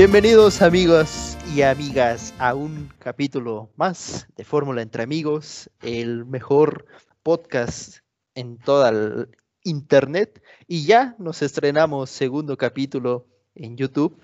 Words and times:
Bienvenidos 0.00 0.62
amigos 0.62 1.36
y 1.54 1.60
amigas 1.60 2.32
a 2.38 2.54
un 2.54 2.90
capítulo 3.00 3.68
más 3.76 4.26
de 4.34 4.44
Fórmula 4.44 4.80
entre 4.80 5.02
amigos, 5.02 5.68
el 5.82 6.24
mejor 6.24 6.86
podcast 7.22 7.98
en 8.34 8.56
toda 8.56 8.88
el 8.88 9.28
internet. 9.62 10.42
Y 10.66 10.86
ya 10.86 11.14
nos 11.18 11.42
estrenamos 11.42 12.08
segundo 12.08 12.56
capítulo 12.56 13.26
en 13.54 13.76
YouTube 13.76 14.16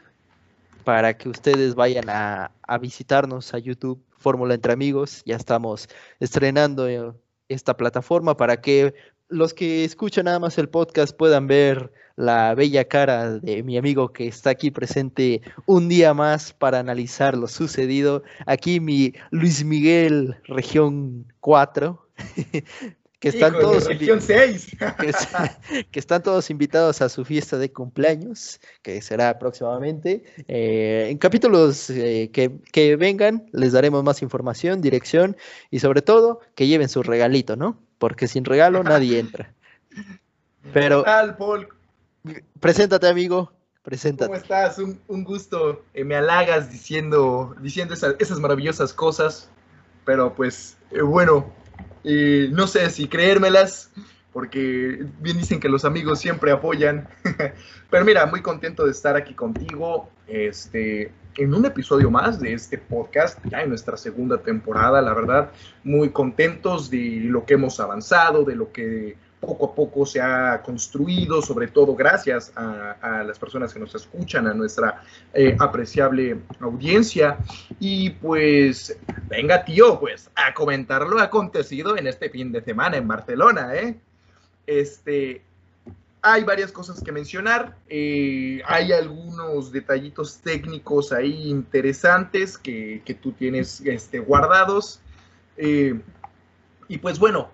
para 0.82 1.14
que 1.18 1.28
ustedes 1.28 1.74
vayan 1.74 2.08
a, 2.08 2.52
a 2.62 2.78
visitarnos 2.78 3.52
a 3.52 3.58
YouTube 3.58 4.02
Fórmula 4.16 4.54
entre 4.54 4.72
amigos, 4.72 5.22
ya 5.26 5.36
estamos 5.36 5.90
estrenando 6.20 6.88
esta 7.50 7.76
plataforma 7.76 8.34
para 8.34 8.62
que 8.62 8.94
los 9.28 9.52
que 9.52 9.84
escuchan 9.84 10.24
nada 10.24 10.38
más 10.38 10.56
el 10.56 10.70
podcast 10.70 11.14
puedan 11.14 11.46
ver 11.46 11.92
la 12.16 12.54
bella 12.54 12.84
cara 12.84 13.38
de 13.38 13.62
mi 13.62 13.76
amigo 13.76 14.12
que 14.12 14.26
está 14.26 14.50
aquí 14.50 14.70
presente 14.70 15.42
un 15.66 15.88
día 15.88 16.14
más 16.14 16.52
para 16.52 16.78
analizar 16.78 17.36
lo 17.36 17.46
sucedido. 17.46 18.22
Aquí 18.46 18.80
mi 18.80 19.12
Luis 19.30 19.64
Miguel, 19.64 20.36
región 20.44 21.32
4. 21.40 22.08
que 23.20 23.28
están 23.28 23.52
todos 23.52 23.86
región 23.86 24.20
6. 24.20 24.76
Que, 25.90 25.98
están 26.00 26.22
todos 26.22 26.48
invitados 26.50 27.02
a 27.02 27.08
su 27.08 27.24
fiesta 27.24 27.58
de 27.58 27.70
cumpleaños, 27.70 28.60
que 28.82 29.02
será 29.02 29.38
próximamente. 29.38 30.24
Eh, 30.48 31.08
en 31.10 31.18
capítulos 31.18 31.90
eh, 31.90 32.30
que, 32.32 32.52
que 32.72 32.96
vengan, 32.96 33.46
les 33.52 33.72
daremos 33.72 34.02
más 34.02 34.22
información, 34.22 34.80
dirección 34.80 35.36
y 35.70 35.80
sobre 35.80 36.00
todo 36.00 36.40
que 36.54 36.66
lleven 36.66 36.88
su 36.88 37.02
regalito, 37.02 37.56
¿no? 37.56 37.78
Porque 37.98 38.26
sin 38.26 38.44
regalo 38.44 38.82
nadie 38.82 39.18
entra. 39.18 39.52
Pero. 40.72 41.04
Paul? 41.38 41.68
Preséntate, 42.60 43.08
amigo. 43.08 43.52
Preséntate. 43.82 44.26
¿Cómo 44.26 44.40
estás? 44.40 44.78
Un, 44.78 45.24
gusto. 45.24 45.84
Eh, 45.94 46.04
me 46.04 46.16
halagas 46.16 46.70
diciendo, 46.72 47.54
diciendo 47.60 47.94
esas, 47.94 48.40
maravillosas 48.40 48.92
cosas. 48.92 49.48
Pero 50.04 50.34
pues, 50.34 50.76
eh, 50.90 51.02
bueno, 51.02 51.52
eh, 52.04 52.48
no 52.52 52.66
sé 52.66 52.90
si 52.90 53.08
creérmelas, 53.08 53.90
porque 54.32 55.06
bien 55.20 55.38
dicen 55.38 55.60
que 55.60 55.68
los 55.68 55.84
amigos 55.84 56.18
siempre 56.18 56.50
apoyan. 56.50 57.08
pero 57.90 58.04
mira, 58.04 58.26
muy 58.26 58.42
contento 58.42 58.84
de 58.84 58.90
estar 58.90 59.16
aquí 59.16 59.34
contigo. 59.34 60.10
Este, 60.26 61.12
en 61.36 61.54
un 61.54 61.64
episodio 61.64 62.10
más 62.10 62.40
de 62.40 62.54
este 62.54 62.78
podcast, 62.78 63.38
ya 63.44 63.62
en 63.62 63.68
nuestra 63.68 63.96
segunda 63.96 64.38
temporada, 64.38 65.00
la 65.02 65.14
verdad, 65.14 65.50
muy 65.84 66.10
contentos 66.10 66.90
de 66.90 67.20
lo 67.22 67.44
que 67.44 67.54
hemos 67.54 67.78
avanzado, 67.78 68.44
de 68.44 68.56
lo 68.56 68.72
que 68.72 69.16
poco 69.40 69.66
a 69.66 69.74
poco 69.74 70.06
se 70.06 70.20
ha 70.20 70.62
construido, 70.62 71.42
sobre 71.42 71.68
todo 71.68 71.94
gracias 71.94 72.52
a, 72.56 73.22
las 73.26 73.38
personas 73.38 73.72
que 73.72 73.78
nos 73.78 73.94
escuchan, 73.94 74.46
a 74.46 74.54
nuestra 74.54 75.02
eh, 75.32 75.56
apreciable 75.58 76.38
audiencia. 76.60 77.38
Y 77.78 78.10
pues, 78.10 78.98
venga 79.28 79.64
tío, 79.64 80.00
pues 80.00 80.30
a 80.34 80.54
comentar 80.54 81.06
lo 81.06 81.20
acontecido 81.20 81.96
en 81.96 82.06
este 82.06 82.30
fin 82.30 82.52
de 82.52 82.62
semana 82.62 82.96
en 82.96 83.06
Barcelona, 83.06 83.74
¿eh? 83.74 83.96
Este, 84.66 85.42
hay 86.22 86.42
varias 86.42 86.72
cosas 86.72 87.02
que 87.02 87.12
mencionar, 87.12 87.76
eh, 87.88 88.60
hay 88.66 88.92
algunos 88.92 89.70
detallitos 89.70 90.38
técnicos 90.38 91.12
ahí 91.12 91.48
interesantes 91.48 92.58
que, 92.58 93.18
tú 93.22 93.32
tienes 93.32 93.80
este, 93.82 94.18
guardados. 94.18 95.00
Eh, 95.56 96.00
y 96.88 96.98
pues 96.98 97.18
bueno, 97.18 97.50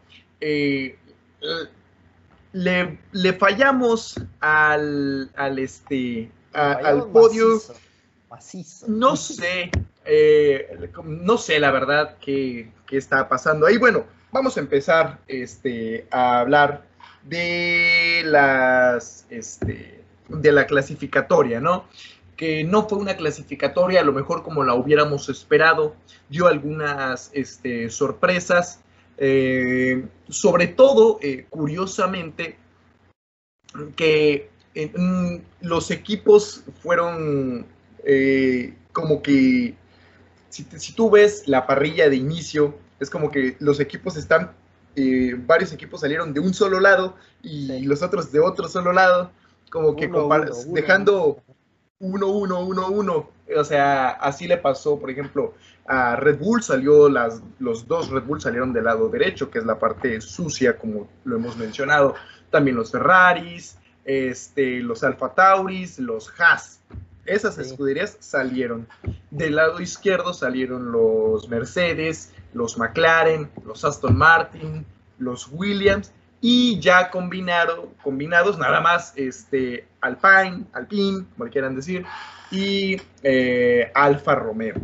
le, 2.53 3.33
fallamos 3.39 4.21
al, 4.41 5.31
al, 5.37 5.59
este, 5.59 6.31
al 6.53 7.07
podio. 7.11 7.61
No 8.89 9.17
sé, 9.17 9.71
no 11.05 11.39
sé 11.39 11.61
la 11.61 11.71
verdad 11.71 12.17
qué, 12.21 12.73
qué, 12.87 12.97
está 12.97 13.29
pasando 13.29 13.67
ahí. 13.67 13.77
Bueno, 13.77 14.05
vamos 14.31 14.57
a 14.57 14.61
empezar 14.61 15.19
este, 15.29 16.07
a 16.11 16.41
hablar 16.41 16.85
de 17.25 18.23
las 18.25 19.27
este, 19.31 20.03
de 20.29 20.53
la 20.53 20.67
clasificatoria, 20.67 21.61
¿no? 21.61 21.85
Que 22.37 22.65
no 22.65 22.89
fue 22.89 22.99
una 22.99 23.17
clasificatoria 23.17 24.01
a 24.01 24.05
lo 24.05 24.12
mejor 24.12 24.43
como 24.43 24.65
la 24.65 24.75
hubiéramos 24.75 25.29
esperado, 25.29 25.95
dio 26.29 26.49
algunas 26.49 27.31
este, 27.35 27.91
sorpresas, 27.91 28.81
eh, 29.25 30.05
sobre 30.28 30.66
todo, 30.66 31.21
eh, 31.22 31.47
curiosamente, 31.49 32.56
que 33.94 34.50
eh, 34.75 34.93
mm, 34.97 35.37
los 35.60 35.93
equipos 35.93 36.65
fueron 36.83 37.65
como 38.93 39.22
que, 39.22 39.77
si, 40.49 40.93
tú 40.94 41.09
ves 41.09 41.47
la 41.47 41.69
parrilla 41.69 42.09
de 42.09 42.16
inicio, 42.16 42.77
es 42.99 43.11
como 43.11 43.31
que 43.31 43.56
los 43.61 43.78
equipos 43.78 44.16
están, 44.16 44.50
varios 45.47 45.72
equipos 45.72 46.00
salieron 46.00 46.34
de 46.34 46.41
un 46.41 46.53
solo 46.53 46.81
lado 46.81 47.15
y 47.44 47.84
los 47.84 48.03
otros 48.03 48.32
de 48.32 48.41
otro 48.41 48.66
solo 48.66 48.93
lado, 48.93 49.31
como 49.71 49.94
que 49.94 50.11
dejando 50.66 51.41
1-1-1-1. 52.03 53.27
O 53.57 53.65
sea, 53.65 54.11
así 54.11 54.47
le 54.47 54.59
pasó, 54.59 54.99
por 54.99 55.11
ejemplo, 55.11 55.55
a 55.87 56.17
Red 56.17 56.39
Bull 56.39 56.63
salió, 56.63 57.09
las, 57.09 57.43
los 57.59 57.87
dos 57.87 58.11
Red 58.11 58.25
Bull 58.25 58.41
salieron 58.41 58.73
del 58.73 58.85
lado 58.85 59.09
derecho, 59.09 59.51
que 59.51 59.59
es 59.59 59.65
la 59.65 59.79
parte 59.79 60.21
sucia, 60.21 60.77
como 60.77 61.09
lo 61.25 61.37
hemos 61.37 61.57
mencionado. 61.57 62.15
También 62.51 62.77
los 62.77 62.91
Ferraris, 62.93 63.79
este, 64.05 64.81
los 64.81 65.03
Alfa 65.05 65.35
Tauris, 65.35 65.99
los 65.99 66.33
Haas. 66.39 66.81
Esas 67.25 67.57
escuderías 67.59 68.17
salieron. 68.21 68.89
Del 69.31 69.57
lado 69.57 69.81
izquierdo 69.81 70.35
salieron 70.35 70.91
los 70.91 71.49
Mercedes, 71.49 72.33
los 72.53 72.79
McLaren, 72.79 73.49
los 73.65 73.85
Aston 73.85 74.17
Martin, 74.17 74.85
los 75.19 75.49
Williams 75.53 76.12
y 76.45 76.81
ya 76.81 77.09
combinado, 77.09 77.93
combinados 78.03 78.59
nada 78.59 78.81
más 78.81 79.13
este, 79.17 79.87
Alpine, 80.01 80.65
Alpine, 80.73 81.25
como 81.39 81.49
quieran 81.49 81.77
decir, 81.77 82.05
y 82.51 83.01
eh, 83.23 83.91
Alfa 83.95 84.35
Romeo. 84.35 84.75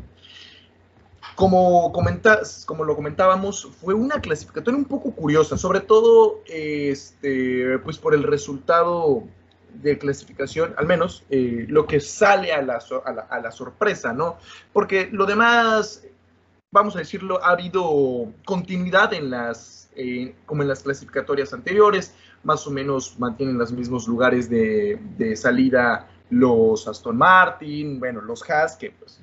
Como, 1.35 1.93
comentas, 1.93 2.65
como 2.65 2.85
lo 2.85 2.95
comentábamos, 2.95 3.69
fue 3.81 3.93
una 3.93 4.21
clasificatoria 4.21 4.79
un 4.79 4.85
poco 4.85 5.11
curiosa, 5.13 5.57
sobre 5.57 5.81
todo 5.81 6.41
este, 6.47 7.79
pues 7.81 7.99
por 7.99 8.15
el 8.15 8.23
resultado 8.23 9.25
de 9.75 9.99
clasificación, 9.99 10.75
al 10.79 10.87
menos 10.87 11.25
eh, 11.29 11.67
lo 11.69 11.87
que 11.87 12.01
sale 12.01 12.53
a 12.53 12.63
la, 12.63 12.79
a 13.31 13.41
la, 13.41 13.51
sorpresa, 13.51 14.13
¿no? 14.13 14.39
Porque 14.73 15.09
lo 15.13 15.27
demás 15.27 16.05
vamos 16.71 16.97
a 16.97 17.01
decirlo, 17.01 17.43
ha 17.45 17.51
habido 17.51 18.33
continuidad 18.45 19.13
en 19.15 19.31
las, 19.31 19.78
eh, 20.01 20.33
como 20.47 20.63
en 20.63 20.69
las 20.69 20.85
clasificatorias 20.85 21.53
anteriores, 21.53 22.15
más 22.45 22.65
o 22.69 22.71
menos 22.71 23.19
mantienen 23.19 23.59
los 23.59 23.73
mismos 23.73 24.07
lugares 24.07 24.49
de, 24.49 25.35
salida 25.35 26.09
los 26.31 26.87
Aston 26.87 27.17
Martin, 27.17 27.99
bueno, 27.99 28.21
los 28.21 28.49
Haas, 28.49 28.77
que 28.77 28.93
pues, 28.93 29.21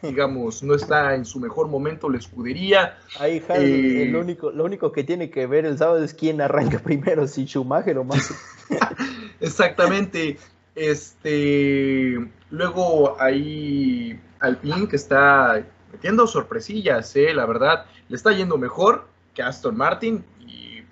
digamos, 0.00 0.62
no 0.62 0.74
está 0.74 1.16
en 1.16 1.24
su 1.24 1.40
mejor 1.40 1.66
momento 1.66 2.08
la 2.08 2.18
escudería. 2.18 2.98
Ahí 3.18 3.42
Haas, 3.48 3.58
eh, 3.58 4.04
el 4.04 4.14
único, 4.14 4.52
lo 4.52 4.64
único 4.64 4.92
que 4.92 5.02
tiene 5.02 5.28
que 5.28 5.48
ver 5.48 5.64
el 5.64 5.76
sábado 5.76 6.04
es 6.04 6.14
quién 6.14 6.40
arranca 6.40 6.78
primero, 6.84 7.26
si 7.26 7.46
Schumacher 7.46 7.98
o 7.98 8.04
más. 8.04 8.32
Exactamente. 9.40 10.38
Este, 10.76 12.16
luego 12.50 13.20
ahí 13.20 14.20
Alpine, 14.38 14.86
que 14.86 14.96
está 14.96 15.64
metiendo 15.90 16.28
sorpresillas, 16.28 17.16
¿eh? 17.16 17.34
la 17.34 17.44
verdad. 17.44 17.86
Le 18.08 18.16
está 18.16 18.32
yendo 18.32 18.56
mejor 18.56 19.10
que 19.34 19.42
Aston 19.42 19.76
Martin. 19.76 20.24
Y, 20.40 20.82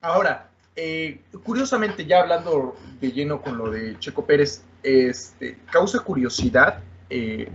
Ahora, 0.00 0.50
eh, 0.74 1.22
curiosamente, 1.44 2.06
ya 2.06 2.20
hablando 2.20 2.76
de 3.00 3.12
lleno 3.12 3.40
con 3.42 3.58
lo 3.58 3.70
de 3.70 3.98
Checo 3.98 4.24
Pérez, 4.24 4.62
este, 4.82 5.58
causa 5.70 6.00
curiosidad, 6.00 6.80
eh, 7.10 7.48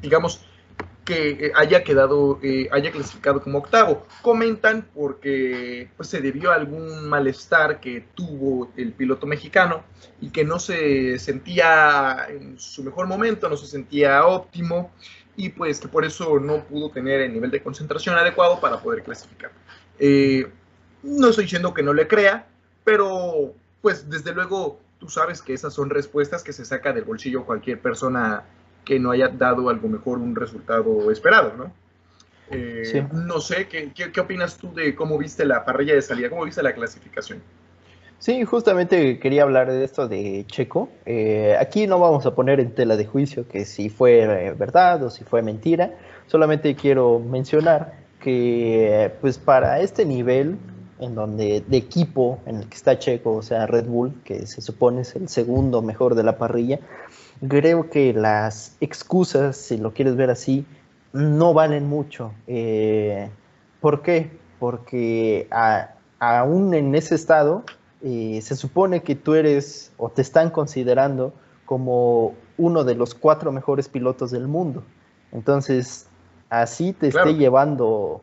digamos, 0.00 0.46
que 1.04 1.30
eh, 1.30 1.52
haya 1.54 1.84
quedado, 1.84 2.38
eh, 2.42 2.68
haya 2.72 2.90
clasificado 2.90 3.42
como 3.42 3.58
octavo. 3.58 4.06
Comentan 4.22 4.88
porque 4.94 5.88
pues, 5.96 6.08
se 6.08 6.20
debió 6.20 6.50
a 6.50 6.54
algún 6.54 7.08
malestar 7.08 7.80
que 7.80 8.06
tuvo 8.14 8.70
el 8.76 8.92
piloto 8.92 9.26
mexicano 9.26 9.84
y 10.20 10.30
que 10.30 10.44
no 10.44 10.58
se 10.58 11.18
sentía 11.18 12.26
en 12.28 12.58
su 12.58 12.82
mejor 12.82 13.06
momento, 13.06 13.48
no 13.48 13.56
se 13.56 13.66
sentía 13.66 14.26
óptimo 14.26 14.90
y 15.36 15.50
pues 15.50 15.80
que 15.80 15.88
por 15.88 16.04
eso 16.04 16.38
no 16.38 16.64
pudo 16.64 16.90
tener 16.90 17.20
el 17.20 17.32
nivel 17.32 17.50
de 17.50 17.62
concentración 17.62 18.16
adecuado 18.16 18.60
para 18.60 18.80
poder 18.80 19.02
clasificar. 19.02 19.50
Eh, 19.98 20.50
no 21.02 21.28
estoy 21.28 21.44
diciendo 21.44 21.74
que 21.74 21.82
no 21.82 21.92
le 21.92 22.08
crea, 22.08 22.46
pero 22.84 23.52
pues 23.82 24.08
desde 24.08 24.32
luego 24.32 24.80
tú 24.98 25.08
sabes 25.08 25.42
que 25.42 25.52
esas 25.52 25.74
son 25.74 25.90
respuestas 25.90 26.42
que 26.42 26.52
se 26.52 26.64
saca 26.64 26.92
del 26.92 27.04
bolsillo 27.04 27.44
cualquier 27.44 27.80
persona 27.80 28.44
que 28.84 28.98
no 28.98 29.10
haya 29.10 29.28
dado 29.28 29.68
algo 29.68 29.88
mejor 29.88 30.18
un 30.18 30.34
resultado 30.36 31.10
esperado, 31.10 31.54
¿no? 31.56 31.72
Eh, 32.50 33.06
no 33.12 33.40
sé, 33.40 33.68
¿qué, 33.68 33.92
¿qué, 33.92 34.20
opinas 34.20 34.58
tú 34.58 34.72
de 34.74 34.94
cómo 34.94 35.16
viste 35.16 35.44
la 35.46 35.64
parrilla 35.64 35.94
de 35.94 36.02
salida? 36.02 36.28
¿Cómo 36.28 36.44
viste 36.44 36.62
la 36.62 36.74
clasificación? 36.74 37.42
Sí, 38.24 38.42
justamente 38.46 39.18
quería 39.18 39.42
hablar 39.42 39.70
de 39.70 39.84
esto 39.84 40.08
de 40.08 40.46
Checo. 40.46 40.88
Eh, 41.04 41.58
aquí 41.60 41.86
no 41.86 42.00
vamos 42.00 42.24
a 42.24 42.34
poner 42.34 42.58
en 42.58 42.74
tela 42.74 42.96
de 42.96 43.04
juicio 43.04 43.46
que 43.46 43.66
si 43.66 43.90
fue 43.90 44.20
eh, 44.22 44.54
verdad 44.54 45.02
o 45.02 45.10
si 45.10 45.24
fue 45.24 45.42
mentira. 45.42 45.92
Solamente 46.26 46.74
quiero 46.74 47.18
mencionar 47.18 47.92
que 48.20 49.12
pues 49.20 49.36
para 49.36 49.80
este 49.80 50.06
nivel 50.06 50.56
en 51.00 51.14
donde 51.14 51.62
de 51.68 51.76
equipo 51.76 52.38
en 52.46 52.60
el 52.60 52.68
que 52.70 52.76
está 52.76 52.98
Checo, 52.98 53.34
o 53.34 53.42
sea 53.42 53.66
Red 53.66 53.88
Bull, 53.88 54.14
que 54.24 54.46
se 54.46 54.62
supone 54.62 55.02
es 55.02 55.14
el 55.16 55.28
segundo 55.28 55.82
mejor 55.82 56.14
de 56.14 56.22
la 56.22 56.38
parrilla, 56.38 56.80
creo 57.46 57.90
que 57.90 58.14
las 58.14 58.78
excusas, 58.80 59.54
si 59.54 59.76
lo 59.76 59.92
quieres 59.92 60.16
ver 60.16 60.30
así, 60.30 60.64
no 61.12 61.52
valen 61.52 61.86
mucho. 61.86 62.32
Eh, 62.46 63.28
¿Por 63.82 64.00
qué? 64.00 64.30
Porque 64.58 65.46
aún 66.18 66.72
en 66.72 66.94
ese 66.94 67.16
estado 67.16 67.64
se 68.42 68.56
supone 68.56 69.02
que 69.02 69.14
tú 69.14 69.34
eres 69.34 69.92
o 69.96 70.10
te 70.10 70.22
están 70.22 70.50
considerando 70.50 71.32
como 71.64 72.34
uno 72.58 72.84
de 72.84 72.94
los 72.94 73.14
cuatro 73.14 73.50
mejores 73.50 73.88
pilotos 73.88 74.30
del 74.30 74.46
mundo. 74.46 74.82
Entonces, 75.32 76.06
así 76.50 76.92
te 76.92 77.08
esté 77.08 77.34
llevando 77.34 78.22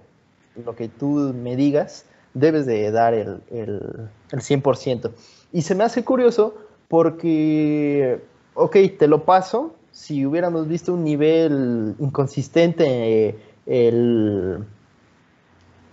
lo 0.64 0.76
que 0.76 0.88
tú 0.88 1.34
me 1.36 1.56
digas, 1.56 2.06
debes 2.34 2.66
de 2.66 2.92
dar 2.92 3.14
el, 3.14 3.42
el, 3.52 4.10
el 4.32 4.40
100%. 4.40 5.12
Y 5.52 5.64
se 5.64 5.76
me 5.76 5.84
hace 5.84 6.04
curioso 6.04 6.56
porque, 6.88 8.22
ok, 8.54 8.76
te 9.00 9.08
lo 9.08 9.26
paso, 9.26 9.76
si 9.92 10.26
hubiéramos 10.26 10.68
visto 10.68 10.94
un 10.94 11.04
nivel 11.04 11.96
inconsistente 12.00 13.36
el, 13.66 14.64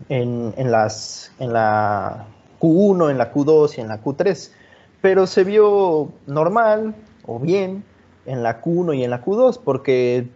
en, 0.08 0.54
en, 0.56 0.70
las, 0.70 1.32
en 1.38 1.52
la 1.52 2.26
Q1, 2.60 3.10
en 3.10 3.18
la 3.18 3.32
Q2 3.32 3.78
y 3.78 3.80
en 3.80 3.88
la 3.88 4.02
Q3, 4.02 4.50
pero 5.00 5.26
se 5.26 5.44
vio 5.44 6.12
normal 6.26 6.94
o 7.26 7.38
bien 7.38 7.84
en 8.26 8.42
la 8.42 8.62
Q1 8.62 8.96
y 8.96 9.04
en 9.04 9.10
la 9.10 9.24
Q2 9.24 9.60
porque 9.62 10.28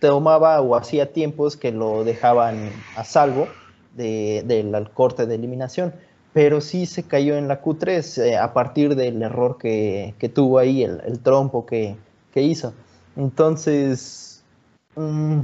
tomaba 0.00 0.60
o 0.60 0.76
hacía 0.76 1.12
tiempos 1.12 1.56
que 1.56 1.72
lo 1.72 2.04
dejaban 2.04 2.70
a 2.96 3.04
salvo 3.04 3.48
del 3.96 4.90
corte 4.94 5.26
de 5.26 5.34
eliminación, 5.34 5.92
pero 6.32 6.60
sí 6.60 6.86
se 6.86 7.02
cayó 7.02 7.36
en 7.36 7.48
la 7.48 7.62
Q3 7.62 8.22
eh, 8.22 8.36
a 8.36 8.52
partir 8.52 8.94
del 8.94 9.20
error 9.22 9.58
que, 9.58 10.14
tuvo 10.32 10.58
ahí, 10.58 10.84
el, 10.84 11.18
trompo 11.20 11.66
que, 11.66 11.96
hizo. 12.34 12.72
Entonces, 13.16 14.44
mm, 14.94 15.40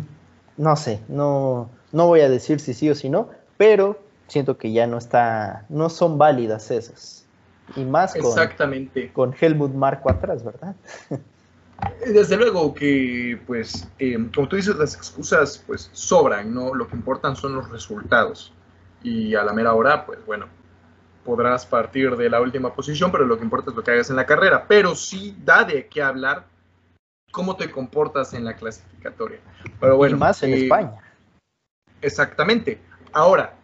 no 0.58 0.76
sé, 0.76 1.00
no, 1.08 1.68
no 1.90 2.06
voy 2.06 2.20
a 2.20 2.28
decir 2.28 2.60
si 2.60 2.72
sí 2.72 2.88
o 2.88 2.94
si 2.94 3.08
no, 3.08 3.30
pero 3.56 3.98
siento 4.34 4.58
que 4.58 4.72
ya 4.72 4.86
no 4.88 4.98
está, 4.98 5.64
no 5.68 5.88
son 5.88 6.18
válidas 6.18 6.70
esas. 6.72 7.24
Y 7.76 7.84
más 7.84 8.12
con, 8.14 8.26
Exactamente. 8.26 9.12
con 9.12 9.32
Helmut 9.40 9.72
Marco 9.72 10.10
atrás, 10.10 10.44
¿verdad? 10.44 10.74
Desde 12.04 12.36
luego 12.36 12.74
que, 12.74 13.40
pues, 13.46 13.88
eh, 14.00 14.18
como 14.34 14.48
tú 14.48 14.56
dices, 14.56 14.74
las 14.74 14.96
excusas, 14.96 15.62
pues, 15.66 15.88
sobran, 15.92 16.52
¿no? 16.52 16.74
Lo 16.74 16.88
que 16.88 16.96
importan 16.96 17.36
son 17.36 17.54
los 17.54 17.70
resultados. 17.70 18.52
Y 19.04 19.36
a 19.36 19.44
la 19.44 19.52
mera 19.52 19.72
hora, 19.72 20.04
pues, 20.04 20.18
bueno, 20.26 20.46
podrás 21.24 21.64
partir 21.64 22.16
de 22.16 22.28
la 22.28 22.40
última 22.40 22.74
posición, 22.74 23.12
pero 23.12 23.24
lo 23.26 23.38
que 23.38 23.44
importa 23.44 23.70
es 23.70 23.76
lo 23.76 23.84
que 23.84 23.92
hagas 23.92 24.10
en 24.10 24.16
la 24.16 24.26
carrera. 24.26 24.64
Pero 24.66 24.96
sí 24.96 25.36
da 25.44 25.62
de 25.62 25.86
qué 25.86 26.02
hablar 26.02 26.44
cómo 27.30 27.54
te 27.54 27.70
comportas 27.70 28.34
en 28.34 28.44
la 28.44 28.56
clasificatoria. 28.56 29.38
Pero 29.80 29.96
bueno, 29.96 30.16
y 30.16 30.18
más 30.18 30.42
en 30.42 30.54
eh, 30.54 30.62
España. 30.64 31.00
Exactamente. 32.02 32.80
Ahora, 33.12 33.54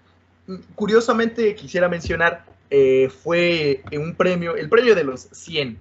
curiosamente 0.75 1.55
quisiera 1.55 1.89
mencionar, 1.89 2.45
eh, 2.71 3.11
fue 3.23 3.83
un 3.93 4.15
premio, 4.15 4.57
el 4.57 4.69
premio 4.69 4.95
de 4.95 5.05
los 5.05 5.29
100, 5.33 5.79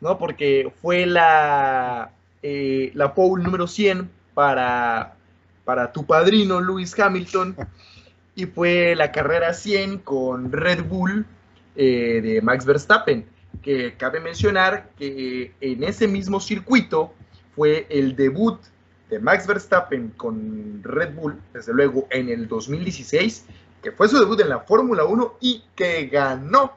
¿no? 0.00 0.18
Porque 0.18 0.72
fue 0.80 1.06
la, 1.06 2.12
eh, 2.42 2.90
la 2.94 3.14
pole 3.14 3.44
número 3.44 3.66
100 3.66 4.10
para, 4.34 5.14
para 5.64 5.92
tu 5.92 6.04
padrino 6.04 6.60
Lewis 6.60 6.98
Hamilton 6.98 7.56
y 8.34 8.46
fue 8.46 8.94
la 8.96 9.12
carrera 9.12 9.54
100 9.54 9.98
con 9.98 10.50
Red 10.50 10.84
Bull 10.84 11.26
eh, 11.76 12.20
de 12.22 12.42
Max 12.42 12.64
Verstappen, 12.64 13.24
que 13.62 13.94
cabe 13.94 14.20
mencionar 14.20 14.90
que 14.98 15.52
en 15.60 15.84
ese 15.84 16.08
mismo 16.08 16.40
circuito 16.40 17.14
fue 17.54 17.86
el 17.90 18.16
debut 18.16 18.58
de 19.12 19.18
Max 19.18 19.46
Verstappen 19.46 20.08
con 20.16 20.82
Red 20.82 21.14
Bull, 21.14 21.38
desde 21.52 21.74
luego 21.74 22.08
en 22.10 22.30
el 22.30 22.48
2016, 22.48 23.44
que 23.82 23.92
fue 23.92 24.08
su 24.08 24.18
debut 24.18 24.40
en 24.40 24.48
la 24.48 24.60
Fórmula 24.60 25.04
1 25.04 25.34
y 25.40 25.64
que 25.74 26.06
ganó 26.06 26.72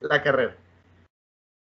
la 0.00 0.22
carrera. 0.22 0.56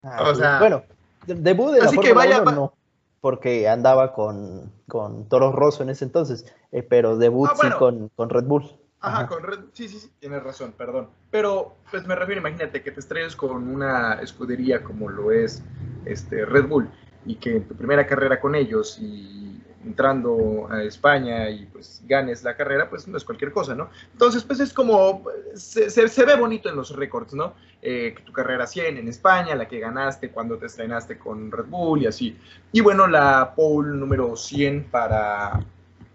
Ah, 0.03 0.29
o 0.29 0.35
sea, 0.35 0.59
bueno, 0.59 0.83
debut 1.27 1.73
de 1.73 1.81
la 1.81 1.91
Fórmula 1.91 2.43
1 2.43 2.53
no, 2.53 2.75
porque 3.21 3.69
andaba 3.69 4.13
con, 4.13 4.73
con 4.89 5.29
Toro 5.29 5.53
Rosso 5.53 5.85
en 5.85 5.91
ese 5.91 6.05
entonces, 6.05 6.45
eh, 6.73 6.83
pero 6.83 7.17
debut 7.17 7.49
ah, 7.53 7.57
sí 7.61 7.71
con, 7.79 8.09
con, 8.11 8.29
Red 8.29 8.45
Bull. 8.45 8.77
Ajá, 9.01 9.29
con 9.29 9.45
Red 9.45 9.61
sí, 9.73 9.89
sí, 9.89 9.99
sí, 10.01 10.13
tienes 10.19 10.43
razón, 10.43 10.75
perdón. 10.77 11.09
Pero, 11.31 11.77
pues 11.91 12.07
me 12.07 12.15
refiero, 12.15 12.41
imagínate 12.41 12.83
que 12.83 12.91
te 12.91 13.01
estrelles 13.01 13.37
con 13.37 13.69
una 13.69 14.15
escudería 14.15 14.83
como 14.83 15.09
lo 15.09 15.31
es 15.31 15.63
este 16.05 16.45
Red 16.45 16.67
Bull 16.67 16.91
y 17.25 17.37
que 17.37 17.57
en 17.57 17.69
tu 17.69 17.77
primera 17.77 18.07
carrera 18.07 18.41
con 18.41 18.55
ellos 18.55 18.99
y 19.01 19.42
entrando 19.85 20.69
a 20.71 20.83
España 20.83 21.51
y 21.51 21.67
pues 21.67 22.03
ganes 22.07 22.43
la 22.43 22.57
carrera, 22.57 22.89
pues 22.89 23.09
no 23.09 23.17
es 23.17 23.25
cualquier 23.25 23.53
cosa, 23.53 23.75
¿no? 23.75 23.91
Entonces, 24.13 24.45
pues 24.45 24.61
es 24.61 24.73
como, 24.73 25.25
se, 25.55 25.91
se, 25.91 26.25
ve 26.25 26.37
bonito 26.37 26.69
en 26.69 26.77
los 26.77 26.95
récords, 26.95 27.35
¿no? 27.35 27.55
Eh, 27.81 28.15
que 28.17 28.23
tu 28.23 28.33
carrera 28.33 28.67
100 28.67 28.99
en 28.99 29.09
España, 29.09 29.55
la 29.55 29.67
que 29.67 29.81
ganaste 29.81 30.31
cuando 30.31 30.57
te 30.57 30.67
estrenaste 30.67 31.19
con 31.19 31.51
Red 31.51 31.67
Bull 31.67 32.03
y 32.03 32.07
así. 32.07 32.39
Y 32.71 32.81
bueno, 32.81 33.07
la 33.07 33.55
pole 33.57 33.97
número 33.97 34.37
100 34.37 34.85
para, 34.85 35.61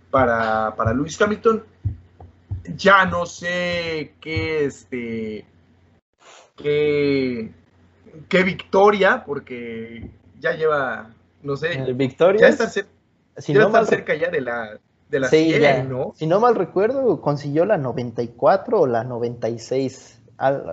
para, 0.09 0.73
para 0.75 0.93
Lewis 0.93 1.21
Hamilton, 1.21 1.63
ya 2.75 3.05
no 3.05 3.25
sé 3.25 4.13
qué, 4.21 4.65
este, 4.65 5.45
qué, 6.55 7.51
qué 8.29 8.43
victoria, 8.43 9.23
porque 9.25 10.09
ya 10.39 10.53
lleva, 10.53 11.09
no 11.43 11.57
sé, 11.57 11.93
victoria. 11.93 12.41
Ya 12.41 12.47
está 12.47 12.69
si 13.37 13.53
no 13.53 13.69
mal 13.69 13.87
cerca 13.87 14.15
ya 14.15 14.29
de 14.29 14.41
la, 14.41 14.79
de 15.09 15.19
la 15.19 15.27
sí, 15.29 15.53
¿no? 15.87 16.13
Si 16.15 16.27
no 16.27 16.39
mal 16.39 16.55
recuerdo, 16.55 17.21
consiguió 17.21 17.65
la 17.65 17.77
94 17.77 18.81
o 18.81 18.87
la 18.87 19.03
96. 19.03 20.15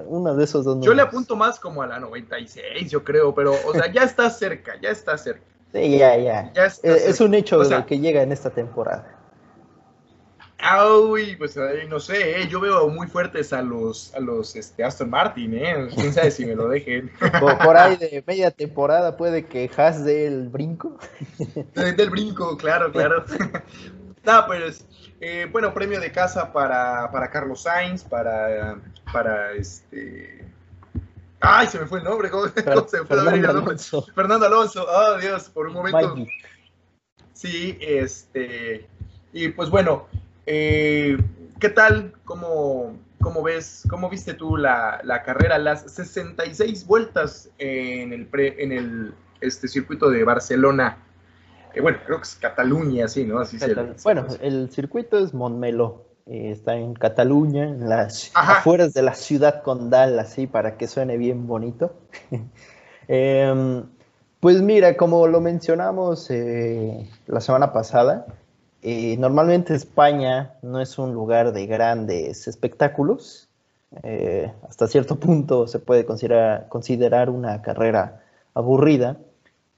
Uno 0.08 0.36
de 0.36 0.44
esos 0.44 0.64
dos 0.64 0.78
Yo 0.84 0.92
le 0.92 1.00
apunto 1.00 1.36
más 1.36 1.58
como 1.58 1.82
a 1.82 1.86
la 1.86 1.98
96, 1.98 2.90
yo 2.90 3.02
creo, 3.02 3.34
pero, 3.34 3.54
o 3.66 3.72
sea, 3.72 3.90
ya 3.90 4.02
está 4.02 4.28
cerca, 4.28 4.74
ya 4.80 4.90
está 4.90 5.16
cerca. 5.16 5.42
Sí, 5.72 5.98
ya, 5.98 6.16
ya. 6.18 6.52
es, 6.82 7.20
un 7.20 7.34
hecho 7.34 7.60
que 7.86 7.98
llega 7.98 8.22
en 8.22 8.30
esta 8.30 8.50
temporada. 8.50 9.23
Uy, 10.64 11.36
pues 11.36 11.58
no 11.88 12.00
sé, 12.00 12.40
¿eh? 12.40 12.48
yo 12.48 12.58
veo 12.58 12.88
muy 12.88 13.06
fuertes 13.06 13.52
a 13.52 13.60
los, 13.60 14.14
a 14.14 14.20
los 14.20 14.56
este, 14.56 14.82
Aston 14.82 15.10
Martin, 15.10 15.54
¿eh? 15.54 15.88
quién 15.94 16.12
sabe 16.12 16.30
si 16.30 16.46
me 16.46 16.54
lo 16.54 16.68
dejen. 16.68 17.10
Por, 17.40 17.76
ahí 17.76 17.96
de 17.96 18.24
media 18.26 18.50
temporada 18.50 19.16
puede 19.16 19.44
que 19.44 19.70
Haas 19.76 20.04
del 20.04 20.48
brinco. 20.48 20.98
del 21.74 22.08
brinco, 22.08 22.56
claro, 22.56 22.90
claro. 22.92 23.24
no, 24.24 24.46
pues, 24.46 24.86
eh, 25.20 25.46
bueno, 25.52 25.74
premio 25.74 26.00
de 26.00 26.10
casa 26.10 26.50
para, 26.50 27.10
para 27.10 27.30
Carlos 27.30 27.62
Sainz, 27.62 28.02
para, 28.02 28.80
para 29.12 29.52
este. 29.52 30.46
Ay, 31.40 31.66
se 31.66 31.78
me 31.78 31.86
fue 31.86 31.98
el 31.98 32.04
nombre, 32.04 32.30
¿cómo, 32.30 32.48
se 32.48 32.62
me 32.62 33.06
fue 33.06 33.06
Fernando 33.06 33.50
Alonso. 33.50 34.06
Fernando 34.14 34.46
Alonso, 34.46 34.86
oh 34.88 35.18
Dios, 35.18 35.50
por 35.50 35.66
un 35.66 35.74
momento. 35.74 36.16
Sí, 37.34 37.76
este. 37.82 38.88
Y 39.34 39.48
pues 39.48 39.68
bueno, 39.68 40.06
eh, 40.46 41.16
¿Qué 41.60 41.68
tal? 41.68 42.12
¿Cómo, 42.24 42.96
¿Cómo, 43.20 43.42
ves? 43.42 43.84
¿Cómo 43.88 44.10
viste 44.10 44.34
tú 44.34 44.56
la, 44.56 45.00
la, 45.04 45.22
carrera? 45.22 45.58
Las 45.58 45.82
66 45.92 46.86
vueltas 46.86 47.50
en 47.58 48.12
el, 48.12 48.26
pre, 48.26 48.62
en 48.62 48.72
el 48.72 49.14
este, 49.40 49.68
circuito 49.68 50.10
de 50.10 50.24
Barcelona. 50.24 50.98
Eh, 51.74 51.80
bueno, 51.80 51.98
creo 52.04 52.18
que 52.18 52.24
es 52.24 52.34
Cataluña, 52.36 53.08
sí, 53.08 53.24
¿no? 53.24 53.38
Así 53.40 53.58
bueno, 54.02 54.26
el 54.40 54.70
circuito 54.70 55.18
es 55.18 55.32
Montmeló. 55.32 56.04
Eh, 56.26 56.50
está 56.50 56.74
en 56.74 56.94
Cataluña, 56.94 57.64
en 57.64 57.88
las 57.88 58.30
afueras 58.34 58.94
de 58.94 59.02
la 59.02 59.14
ciudad 59.14 59.62
condal, 59.62 60.18
así 60.18 60.46
para 60.46 60.76
que 60.76 60.86
suene 60.86 61.16
bien 61.16 61.46
bonito. 61.46 61.94
Em, 63.06 63.84
pues 64.40 64.62
mira, 64.62 64.96
como 64.96 65.26
lo 65.26 65.42
mencionamos 65.42 66.30
la 67.26 67.40
semana 67.42 67.70
pasada, 67.74 68.24
eh, 68.84 69.16
normalmente 69.18 69.74
España 69.74 70.54
no 70.60 70.78
es 70.78 70.98
un 70.98 71.14
lugar 71.14 71.54
de 71.54 71.66
grandes 71.66 72.46
espectáculos. 72.46 73.48
Eh, 74.02 74.52
hasta 74.68 74.86
cierto 74.88 75.16
punto 75.18 75.66
se 75.66 75.78
puede 75.78 76.04
considerar, 76.04 77.30
una 77.30 77.62
carrera 77.62 78.22
aburrida. 78.52 79.16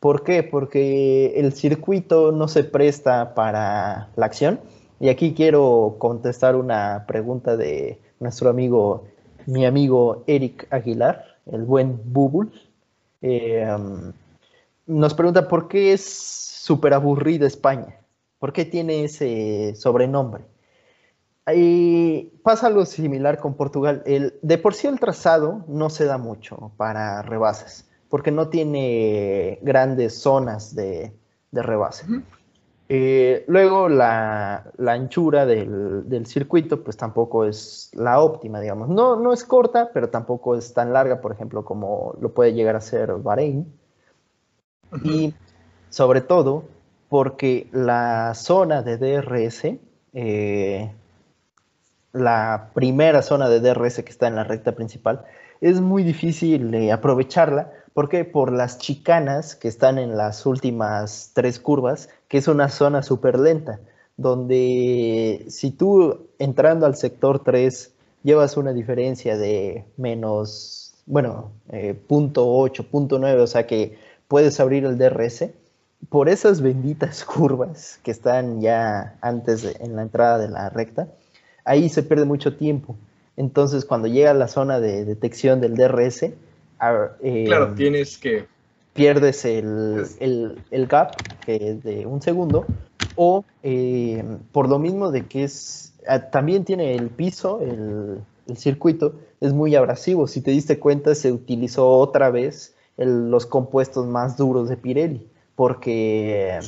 ¿Por 0.00 0.24
qué? 0.24 0.42
Porque 0.42 1.38
el 1.38 1.52
circuito 1.52 2.32
no 2.32 2.48
se 2.48 2.64
presta 2.64 3.34
para 3.34 4.08
la 4.16 4.26
acción. 4.26 4.60
Y 4.98 5.08
aquí 5.08 5.34
quiero 5.34 5.96
contestar 5.98 6.56
una 6.56 7.04
pregunta 7.06 7.56
de 7.56 8.00
nuestro 8.18 8.50
amigo, 8.50 9.04
mi 9.46 9.66
amigo 9.66 10.24
Eric 10.26 10.66
Aguilar, 10.70 11.24
el 11.46 11.62
buen 11.62 12.00
Bubul, 12.12 12.50
eh, 13.22 13.66
um, 13.72 14.12
nos 14.86 15.14
pregunta 15.14 15.46
por 15.46 15.68
qué 15.68 15.92
es 15.92 16.04
súper 16.04 16.94
aburrida 16.94 17.46
España, 17.46 17.96
por 18.38 18.52
qué 18.52 18.64
tiene 18.64 19.04
ese 19.04 19.74
sobrenombre. 19.76 20.44
Ahí 21.44 22.32
pasa 22.42 22.66
algo 22.66 22.84
similar 22.84 23.38
con 23.38 23.54
Portugal. 23.54 24.02
El, 24.04 24.34
de 24.42 24.58
por 24.58 24.74
sí 24.74 24.88
el 24.88 24.98
trazado 24.98 25.64
no 25.68 25.90
se 25.90 26.04
da 26.04 26.18
mucho 26.18 26.72
para 26.76 27.22
rebases, 27.22 27.88
porque 28.08 28.32
no 28.32 28.48
tiene 28.48 29.60
grandes 29.62 30.18
zonas 30.20 30.74
de, 30.74 31.12
de 31.52 31.62
rebase. 31.62 32.06
Eh, 32.88 33.44
luego 33.48 33.88
la, 33.88 34.72
anchura 34.86 35.44
del, 35.44 36.24
circuito 36.26 36.84
pues 36.84 36.96
tampoco 36.96 37.44
es 37.44 37.90
la 37.94 38.20
óptima, 38.20 38.60
digamos. 38.60 38.88
No, 38.88 39.16
no 39.16 39.32
es 39.32 39.44
corta, 39.44 39.90
pero 39.92 40.08
tampoco 40.08 40.54
es 40.54 40.72
tan 40.72 40.92
larga, 40.92 41.20
por 41.20 41.32
ejemplo, 41.32 41.64
como 41.64 42.14
lo 42.20 42.32
puede 42.32 42.54
llegar 42.54 42.76
a 42.76 42.80
ser 42.80 43.12
Bahrein. 43.14 43.66
Y 45.02 45.34
sobre 45.90 46.20
todo 46.20 46.64
porque 47.08 47.68
la 47.72 48.34
zona 48.34 48.82
de 48.82 48.98
DRS 48.98 49.78
eh, 50.12 50.90
la 52.16 52.70
primera 52.72 53.22
zona 53.22 53.48
de 53.48 53.60
DRS 53.60 54.02
que 54.02 54.10
está 54.10 54.26
en 54.26 54.36
la 54.36 54.44
recta 54.44 54.72
principal, 54.72 55.24
es 55.60 55.80
muy 55.80 56.02
difícil 56.02 56.74
eh, 56.74 56.92
aprovecharla. 56.92 57.72
porque 57.92 58.24
Por 58.24 58.52
las 58.52 58.78
chicanas 58.78 59.54
que 59.56 59.68
están 59.68 59.98
en 59.98 60.16
las 60.16 60.46
últimas 60.46 61.32
tres 61.34 61.60
curvas, 61.60 62.08
que 62.28 62.38
es 62.38 62.48
una 62.48 62.68
zona 62.68 63.02
súper 63.02 63.38
lenta, 63.38 63.80
donde 64.16 65.44
si 65.48 65.70
tú 65.70 66.28
entrando 66.38 66.86
al 66.86 66.96
sector 66.96 67.44
3 67.44 67.92
llevas 68.22 68.56
una 68.56 68.72
diferencia 68.72 69.36
de 69.36 69.84
menos, 69.98 70.94
bueno, 71.06 71.52
eh, 71.70 71.94
punto 71.94 72.50
8, 72.50 72.90
punto 72.90 73.18
9, 73.18 73.42
o 73.42 73.46
sea 73.46 73.66
que 73.66 73.98
puedes 74.28 74.58
abrir 74.60 74.84
el 74.84 74.98
DRS, 74.98 75.50
por 76.08 76.28
esas 76.28 76.60
benditas 76.60 77.24
curvas 77.26 78.00
que 78.02 78.10
están 78.10 78.60
ya 78.60 79.16
antes 79.20 79.76
en 79.80 79.96
la 79.96 80.02
entrada 80.02 80.38
de 80.38 80.48
la 80.48 80.70
recta, 80.70 81.08
ahí 81.64 81.88
se 81.88 82.02
pierde 82.02 82.24
mucho 82.24 82.56
tiempo. 82.56 82.96
Entonces, 83.36 83.84
cuando 83.84 84.08
llega 84.08 84.30
a 84.30 84.34
la 84.34 84.48
zona 84.48 84.80
de 84.80 85.04
detección 85.04 85.60
del 85.60 85.76
DRS, 85.76 86.22
eh, 86.22 87.44
claro, 87.46 87.74
tienes 87.74 88.18
que... 88.18 88.46
Pierdes 88.94 89.44
el, 89.44 90.56
gap, 90.88 91.14
que 91.44 91.70
es 91.70 91.84
de 91.84 92.06
un 92.06 92.22
segundo, 92.22 92.64
o 93.14 93.44
eh, 93.62 94.24
por 94.52 94.70
lo 94.70 94.78
mismo 94.78 95.10
de 95.10 95.26
que 95.26 95.44
es, 95.44 95.92
ah, 96.08 96.30
también 96.30 96.64
tiene 96.64 96.94
el 96.94 97.10
piso, 97.10 97.60
el, 97.60 98.22
circuito, 98.56 99.14
es 99.42 99.52
muy 99.52 99.74
abrasivo. 99.74 100.26
Si 100.26 100.40
te 100.40 100.50
diste 100.50 100.78
cuenta, 100.78 101.14
se 101.14 101.30
utilizó 101.30 101.90
otra 101.90 102.30
vez 102.30 102.74
los 102.96 103.44
compuestos 103.44 104.06
más 104.06 104.38
duros 104.38 104.70
de 104.70 104.78
Pirelli, 104.78 105.26
porque 105.56 106.60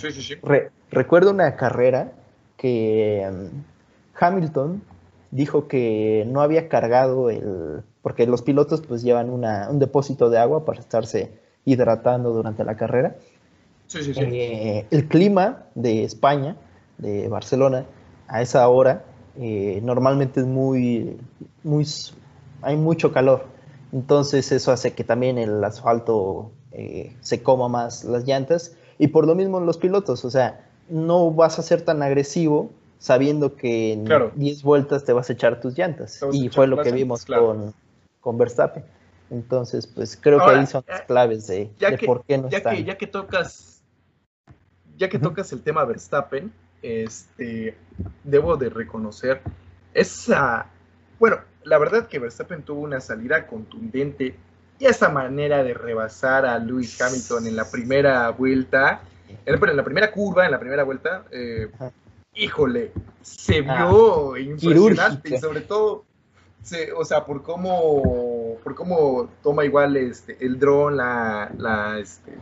recuerdo 0.90 1.30
una 1.30 1.56
carrera 1.56 2.12
que 2.56 3.30
Hamilton 4.18 4.82
dijo 5.30 5.68
que 5.68 6.24
no 6.26 6.40
había 6.40 6.68
cargado 6.68 7.30
el, 7.30 7.82
porque 8.02 8.26
los 8.26 8.42
pilotos 8.42 8.80
pues 8.80 9.02
llevan 9.02 9.30
un 9.30 9.78
depósito 9.78 10.30
de 10.30 10.38
agua 10.38 10.64
para 10.64 10.80
estarse 10.80 11.30
hidratando 11.64 12.32
durante 12.32 12.64
la 12.64 12.76
carrera. 12.76 13.16
Sí, 13.86 14.02
sí, 14.02 14.14
sí. 14.14 14.20
Eh, 14.22 14.86
el 14.90 15.06
clima 15.06 15.64
de 15.74 16.04
España, 16.04 16.56
de 16.96 17.28
Barcelona, 17.28 17.84
a 18.26 18.42
esa 18.42 18.66
hora 18.68 19.04
eh, 19.38 19.80
normalmente 19.82 20.40
es 20.40 20.46
muy, 20.46 21.18
muy, 21.62 21.86
hay 22.62 22.76
mucho 22.76 23.12
calor. 23.12 23.46
Entonces 23.92 24.50
eso 24.52 24.72
hace 24.72 24.92
que 24.92 25.04
también 25.04 25.38
el 25.38 25.62
asfalto 25.62 26.50
eh, 26.72 27.14
se 27.20 27.42
coma 27.42 27.68
más 27.68 28.04
las 28.04 28.24
llantas 28.24 28.74
y 28.98 29.08
por 29.08 29.26
lo 29.26 29.34
mismo 29.34 29.60
los 29.60 29.78
pilotos, 29.78 30.24
o 30.24 30.30
sea, 30.30 30.66
no 30.88 31.30
vas 31.30 31.58
a 31.58 31.62
ser 31.62 31.82
tan 31.82 32.02
agresivo 32.02 32.70
sabiendo 32.98 33.54
que 33.54 33.92
en 33.92 34.08
10 34.34 34.62
vueltas 34.62 35.04
te 35.04 35.12
vas 35.12 35.30
a 35.30 35.32
echar 35.32 35.60
tus 35.60 35.76
llantas. 35.78 36.20
Y 36.32 36.48
fue 36.48 36.66
lo 36.66 36.82
que 36.82 36.90
vimos 36.90 37.24
con, 37.24 37.72
con 38.20 38.38
Verstappen. 38.38 38.84
Entonces, 39.30 39.86
pues 39.86 40.18
creo 40.20 40.38
que 40.38 40.50
ahí 40.50 40.66
son 40.66 40.84
las 40.88 41.02
claves 41.02 41.46
de, 41.46 41.70
por 42.04 42.24
qué 42.24 42.38
no 42.38 42.48
ya 42.48 42.58
están. 42.58 42.76
Que, 42.76 42.84
ya 42.84 42.96
que 42.96 43.06
tocas, 43.06 43.82
ya 44.96 45.08
que 45.08 45.18
tocas 45.18 45.52
el 45.52 45.62
tema 45.62 45.84
Verstappen, 45.84 46.52
este, 46.82 47.76
debo 48.24 48.56
de 48.56 48.70
reconocer 48.70 49.42
esa, 49.92 50.66
bueno, 51.18 51.38
la 51.64 51.78
verdad 51.78 52.08
que 52.08 52.18
Verstappen 52.18 52.62
tuvo 52.62 52.80
una 52.80 53.00
salida 53.00 53.46
contundente 53.46 54.34
y 54.78 54.86
esa 54.86 55.08
manera 55.08 55.62
de 55.62 55.74
rebasar 55.74 56.46
a 56.46 56.58
Lewis 56.58 57.00
Hamilton 57.00 57.46
en 57.46 57.56
la 57.56 57.68
primera 57.70 58.30
vuelta, 58.30 59.00
en 59.44 59.76
la 59.76 59.84
primera 59.84 60.10
curva, 60.10 60.46
en 60.46 60.52
la 60.52 60.60
primera 60.60 60.84
vuelta, 60.84 61.24
eh, 61.30 61.68
híjole, 62.34 62.92
se 63.22 63.64
ah, 63.68 63.86
vio 63.86 64.36
impresionante 64.36 65.34
y 65.34 65.38
sobre 65.38 65.62
todo, 65.62 66.04
o 66.96 67.04
sea, 67.04 67.24
por 67.24 67.42
cómo, 67.42 68.56
por 68.62 68.74
cómo 68.74 69.28
toma 69.42 69.64
igual 69.64 69.96
este, 69.96 70.36
el 70.44 70.58
dron, 70.58 70.96
la, 70.96 71.50
la, 71.58 71.98
este, 71.98 72.32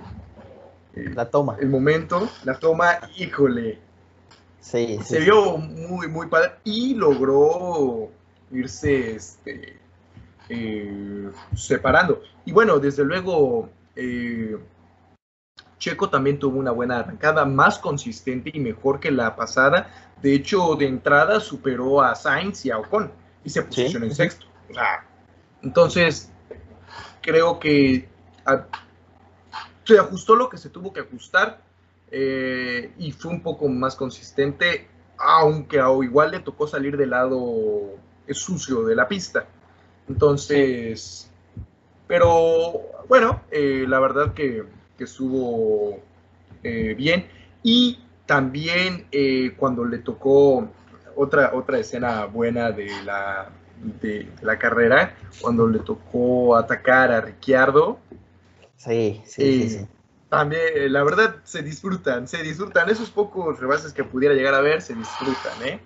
eh, 0.95 1.11
la 1.15 1.31
toma. 1.31 1.57
El 1.61 1.69
momento, 1.69 2.29
la 2.45 2.59
toma, 2.59 2.99
híjole. 3.17 3.79
Sí, 4.61 4.99
se 5.05 5.21
vio 5.21 5.57
muy, 5.59 6.09
muy 6.09 6.27
padre 6.27 6.53
y 6.65 6.95
logró 6.95 8.11
irse 8.51 9.15
este, 9.15 9.77
eh, 10.49 11.31
separando. 11.55 12.23
Y 12.45 12.53
bueno, 12.53 12.79
desde 12.79 13.05
luego, 13.05 13.69
eh, 13.95 14.57
Checo 15.79 16.09
también 16.09 16.39
tuvo 16.39 16.59
una 16.59 16.71
buena 16.71 16.99
arrancada, 16.99 17.45
más 17.45 17.79
consistente 17.79 18.51
y 18.53 18.61
mejor 18.61 19.01
que 19.01 19.11
la 19.11 19.37
pasada. 19.37 20.13
De 20.23 20.35
hecho, 20.35 20.77
de 20.77 20.87
entrada 20.87 21.41
superó 21.41 22.01
a 22.01 22.15
Sainz 22.15 22.65
y 22.65 22.71
a 22.71 22.79
Ocon 22.79 23.11
y 23.45 23.51
se 23.51 23.63
posicionó 23.63 24.07
en 24.07 24.15
sexto. 24.15 24.47
entonces, 25.63 26.31
creo 27.21 27.59
que 27.59 28.09
se 29.85 29.99
ajustó 29.99 30.35
lo 30.37 30.49
que 30.49 30.59
se 30.59 30.71
tuvo 30.71 30.93
que 30.93 31.01
ajustar 31.01 31.61
eh, 32.11 32.93
y 32.99 33.13
fue 33.13 33.33
un 33.33 33.43
poco 33.43 33.69
más 33.69 33.95
consistente, 33.95 34.89
aunque 35.19 35.81
a, 35.81 35.91
igual 36.03 36.31
le 36.31 36.41
tocó 36.41 36.67
salir 36.67 36.97
del 36.97 37.11
lado 37.11 37.97
sucio 38.31 38.85
de 38.85 38.95
la 38.95 39.07
pista. 39.09 39.47
Entonces, 40.09 41.31
pero 42.07 42.81
bueno, 43.09 43.43
eh, 43.51 43.85
la 43.89 43.99
verdad 44.01 44.35
que 44.35 44.65
que 44.97 45.05
estuvo 45.05 46.01
eh, 46.63 46.95
bien. 46.95 47.27
Y 47.63 47.99
también 48.27 49.07
eh, 49.13 49.55
cuando 49.57 49.85
le 49.85 49.99
tocó 49.99 50.69
otra, 51.15 51.53
otra 51.55 51.79
escena 51.79 52.27
buena 52.27 52.71
de 52.71 52.91
la, 53.05 53.51
de, 54.01 54.29
la 54.43 54.59
carrera, 54.59 55.15
cuando 55.41 55.67
le 55.67 55.81
tocó 55.81 56.57
atacar 56.57 57.13
a 57.13 57.21
Ricciardo. 57.21 57.99
Sí, 58.77 59.23
sí, 59.25 59.69
sí, 59.69 59.77
eh, 59.77 59.87
También, 60.29 60.93
la 60.93 61.03
verdad, 61.03 61.37
se 61.45 61.63
disfrutan, 61.63 62.29
se 62.29 62.43
disfrutan. 62.43 62.89
Esos 62.91 63.11
pocos 63.11 63.59
rebases 63.59 63.93
que 63.93 64.05
pudiera 64.05 64.35
llegar 64.35 64.55
a 64.55 64.61
ver, 64.61 64.83
se 64.83 64.95
disfrutan, 64.95 65.53
¿eh? 65.65 65.81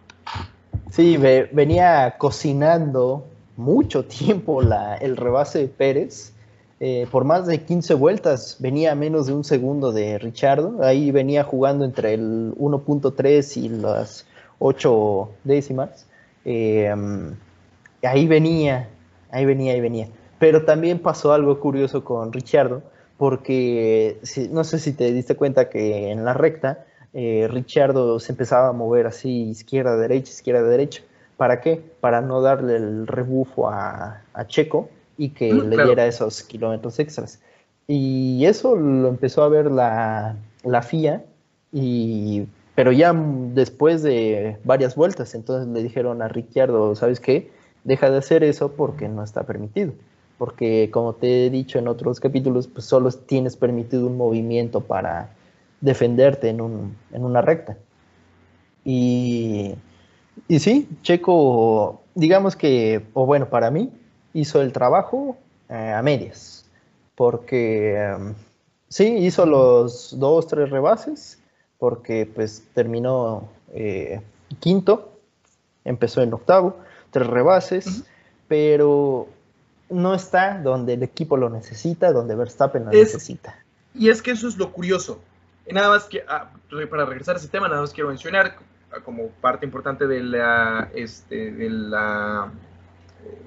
Sí, 0.91 1.17
venía 1.17 2.17
cocinando 2.19 3.25
mucho 3.61 4.05
tiempo 4.07 4.61
el 4.63 5.17
rebase 5.17 5.61
de 5.61 5.69
Pérez 5.69 6.33
eh, 6.83 7.07
por 7.11 7.25
más 7.25 7.47
de 7.47 7.63
15 7.63 7.93
vueltas, 7.93 8.57
venía 8.59 8.93
a 8.93 8.95
menos 8.95 9.27
de 9.27 9.35
un 9.35 9.45
segundo 9.45 9.93
de 9.93 10.19
Richardo, 10.19 10.83
ahí 10.83 11.11
venía 11.11 11.45
jugando 11.45 11.85
entre 11.85 12.15
el 12.15 12.55
1.3 12.57 13.57
y 13.59 13.69
las 13.69 14.27
8 14.61 15.29
décimas. 15.45 16.07
Eh, 16.47 16.91
ahí 18.03 18.27
venía, 18.27 18.89
ahí 19.31 19.45
venía, 19.45 19.75
ahí 19.75 19.81
venía. 19.83 20.09
Pero 20.39 20.65
también 20.65 21.01
pasó 21.01 21.35
algo 21.35 21.61
curioso 21.61 22.03
con 22.03 22.33
Richardo, 22.33 22.83
porque 23.19 24.19
no 24.51 24.65
sé 24.65 24.79
si 24.79 24.95
te 24.95 25.13
diste 25.13 25.37
cuenta 25.37 25.69
que 25.69 26.11
en 26.11 26.25
la 26.25 26.33
recta 26.33 26.87
eh, 27.13 27.47
Richardo 27.51 28.19
se 28.21 28.33
empezaba 28.33 28.69
a 28.69 28.73
mover 28.73 29.07
así 29.07 29.51
izquierda, 29.51 29.99
derecha, 29.99 30.33
izquierda, 30.33 30.63
derecha. 30.63 31.03
¿Para 31.41 31.63
qué? 31.63 31.83
Para 32.01 32.21
no 32.21 32.43
darle 32.43 32.77
el 32.77 33.07
rebufo 33.07 33.71
a 33.71 34.21
Checo 34.47 34.91
y 35.17 35.31
que 35.31 35.55
mm, 35.55 35.69
le 35.71 35.85
diera 35.85 36.05
esos 36.07 36.43
kilómetros 36.43 36.99
extras. 36.99 37.41
Y 37.87 38.45
eso 38.45 38.77
lo 38.77 39.09
empezó 39.09 39.43
a 39.43 39.49
ver 39.49 39.71
la, 39.71 40.37
la 40.65 40.83
FIA, 40.83 41.25
y, 41.73 42.47
pero 42.75 42.93
ya 42.93 43.15
después 43.15 44.03
de 44.03 44.59
varias 44.65 44.95
vueltas, 44.97 45.35
entonces 45.35 45.67
le 45.69 45.83
dijeron 45.83 46.21
a 46.21 46.29
Ricciardo, 46.29 46.95
¿sabes 46.95 47.21
qué? 47.21 47.51
Deja 47.85 48.11
de 48.11 48.19
hacer 48.19 48.45
eso 48.45 48.73
porque 48.73 49.09
no 49.09 49.25
está 49.25 49.45
permitido. 49.45 49.93
Porque 50.37 50.91
como 50.93 51.15
te 51.15 51.47
he 51.47 51.51
dicho 51.51 51.79
en 51.79 51.89
otros 51.89 52.21
capítulos, 52.21 52.67
pues 52.67 52.85
solo 52.85 53.11
tienes 53.13 53.57
permitido 53.57 54.09
un 54.09 54.19
movimiento 54.19 54.83
para 54.83 55.31
defenderte 55.81 56.51
en, 56.51 56.61
un, 56.61 56.97
en 57.15 57.25
una 57.25 57.41
recta. 57.41 57.79
Y, 58.85 59.75
y 60.49 60.59
sí, 60.59 60.89
Checo, 61.03 62.03
digamos 62.15 62.57
que, 62.57 63.07
o 63.15 63.27
bueno, 63.27 63.49
para 63.49 63.71
mí, 63.71 63.91
hizo 64.33 64.61
el 64.61 64.73
trabajo 64.73 65.37
eh, 65.69 65.93
a 65.93 66.03
medias, 66.03 66.65
porque 67.15 67.97
em, 67.97 68.35
sí, 68.89 69.05
hizo 69.19 69.47
los 69.47 70.19
dos, 70.19 70.47
tres 70.47 70.71
rebases, 70.71 71.39
porque 71.79 72.31
pues 72.33 72.65
terminó 72.75 73.49
eh, 73.73 74.21
quinto, 74.59 75.19
empezó 75.85 76.23
en 76.23 76.33
octavo, 76.33 76.79
tres 77.11 77.27
rebases, 77.27 78.05
pero 78.49 79.29
no 79.89 80.15
está 80.15 80.61
donde 80.61 80.95
el 80.95 81.03
equipo 81.03 81.37
lo 81.37 81.51
necesita, 81.51 82.13
donde 82.13 82.35
Verstappen 82.35 82.85
lo 82.85 82.91
necesita. 82.91 83.57
Y 83.95 84.09
es 84.09 84.23
que 84.23 84.33
eso 84.33 84.49
es 84.49 84.57
lo 84.57 84.73
curioso. 84.73 85.21
nada 85.71 85.89
más 85.89 86.05
que, 86.05 86.25
ah, 86.29 86.51
para 86.91 87.05
regresar 87.05 87.37
a 87.37 87.39
ese 87.39 87.49
tema, 87.49 87.69
nada 87.69 87.81
más 87.81 87.93
quiero 87.93 88.09
mencionar 88.09 88.57
como 89.05 89.29
parte 89.29 89.65
importante 89.65 90.07
de 90.07 90.23
la, 90.23 90.91
este, 90.95 91.53
de 91.53 91.71
la 91.71 92.51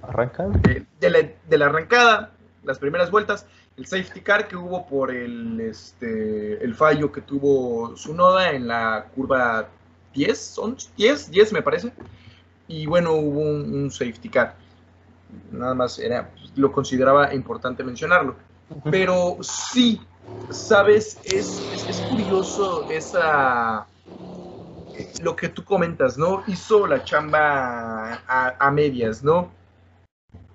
arrancada, 0.02 0.52
de, 1.00 1.58
la, 1.58 1.66
arrancada, 1.66 2.32
las 2.64 2.80
primeras 2.80 3.12
vueltas, 3.12 3.46
el 3.78 3.86
safety 3.86 4.22
car 4.22 4.48
que 4.48 4.56
hubo 4.56 4.88
por 4.88 5.12
el, 5.12 5.60
este, 5.60 6.64
el 6.64 6.76
fallo 6.76 7.12
que 7.12 7.22
tuvo 7.22 7.96
su 7.98 8.14
noda 8.14 8.52
en 8.52 8.68
la 8.68 9.08
curva 9.16 9.68
10, 10.14 10.40
son 10.40 10.78
10, 10.98 11.32
10 11.32 11.54
me 11.54 11.62
parece, 11.62 11.92
y 12.68 12.86
bueno, 12.86 13.14
hubo 13.14 13.42
un, 13.42 13.92
safety 13.92 14.30
car. 14.30 14.56
Nada 15.52 15.74
más 15.74 16.00
era, 16.00 16.32
lo 16.56 16.72
consideraba 16.72 17.34
importante 17.34 17.84
mencionarlo. 17.84 18.36
Pero 18.90 19.38
sí, 19.42 20.00
sabes, 20.50 21.20
es, 21.24 21.62
es, 21.88 21.98
curioso 22.10 22.90
esa 22.90 23.86
lo 25.22 25.36
que 25.36 25.50
tú 25.50 25.64
comentas, 25.64 26.18
¿no? 26.18 26.44
Hizo 26.48 26.88
la 26.88 27.04
chamba 27.04 28.22
a, 28.28 28.72
medias, 28.72 29.24
¿no? 29.24 29.52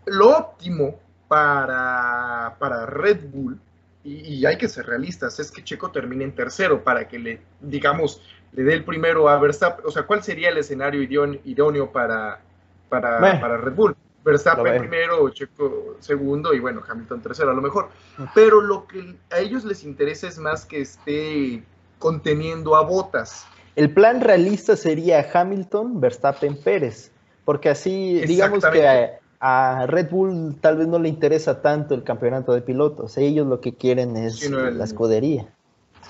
Lo 0.07 0.37
óptimo 0.37 0.99
para, 1.28 2.57
para 2.59 2.87
Red 2.87 3.30
Bull, 3.30 3.59
y, 4.04 4.47
hay 4.47 4.57
que 4.57 4.68
ser 4.68 4.87
realistas, 4.87 5.38
es 5.38 5.50
que 5.50 5.62
Checo 5.62 5.90
termine 5.90 6.25
en 6.25 6.35
tercero 6.35 6.83
para 6.83 7.07
que 7.09 7.18
le, 7.18 7.40
digamos, 7.61 8.23
le 8.52 8.62
dé 8.62 8.75
el 8.75 8.85
primero 8.85 9.28
a 9.28 9.38
Verstappen. 9.38 9.85
O 9.87 9.90
sea, 9.90 10.04
¿cuál 10.04 10.23
sería 10.23 10.49
el 10.49 10.57
escenario 10.57 11.02
idóneo 11.02 11.92
para, 11.92 12.40
para, 12.88 13.40
para 13.40 13.57
Red 13.59 13.75
Bull? 13.75 13.97
Verstappen 14.25 14.78
primero, 14.78 15.28
Checo 15.30 15.97
segundo 16.00 16.52
y 16.52 16.61
bueno, 16.61 16.83
Hamilton 16.87 17.23
tercero 17.23 17.50
a 17.50 17.54
lo 17.54 17.62
mejor. 17.62 17.88
Pero 18.35 18.61
lo 18.61 18.87
que 18.87 19.16
a 19.30 19.38
ellos 19.38 19.64
les 19.64 19.85
interesa 19.85 20.28
es 20.28 20.38
más 20.38 20.64
que 20.64 20.80
esté 20.80 21.62
conteniendo 21.99 22.76
a 22.76 22.83
botas. 22.83 23.47
El 23.78 23.92
plan 23.92 24.20
realista 24.20 24.75
sería 24.76 25.25
Hamilton, 25.32 26.00
Verstappen, 26.00 26.56
Pérez, 26.56 27.12
porque 27.44 27.68
así 27.68 28.20
digamos 28.26 28.64
que 28.64 29.12
a, 29.38 29.87
Red 29.87 30.11
Bull 30.11 30.56
tal 30.61 30.78
vez 30.78 30.88
no 30.88 30.99
le 30.99 31.08
interesa 31.08 31.62
tanto 31.62 31.94
el 31.94 32.02
campeonato 32.02 32.52
de 32.54 32.61
pilotos, 32.61 33.16
ellos 33.18 33.47
lo 33.47 33.61
que 33.61 33.76
quieren 33.76 34.16
es 34.16 34.50
la 34.50 34.82
escudería. 34.82 35.47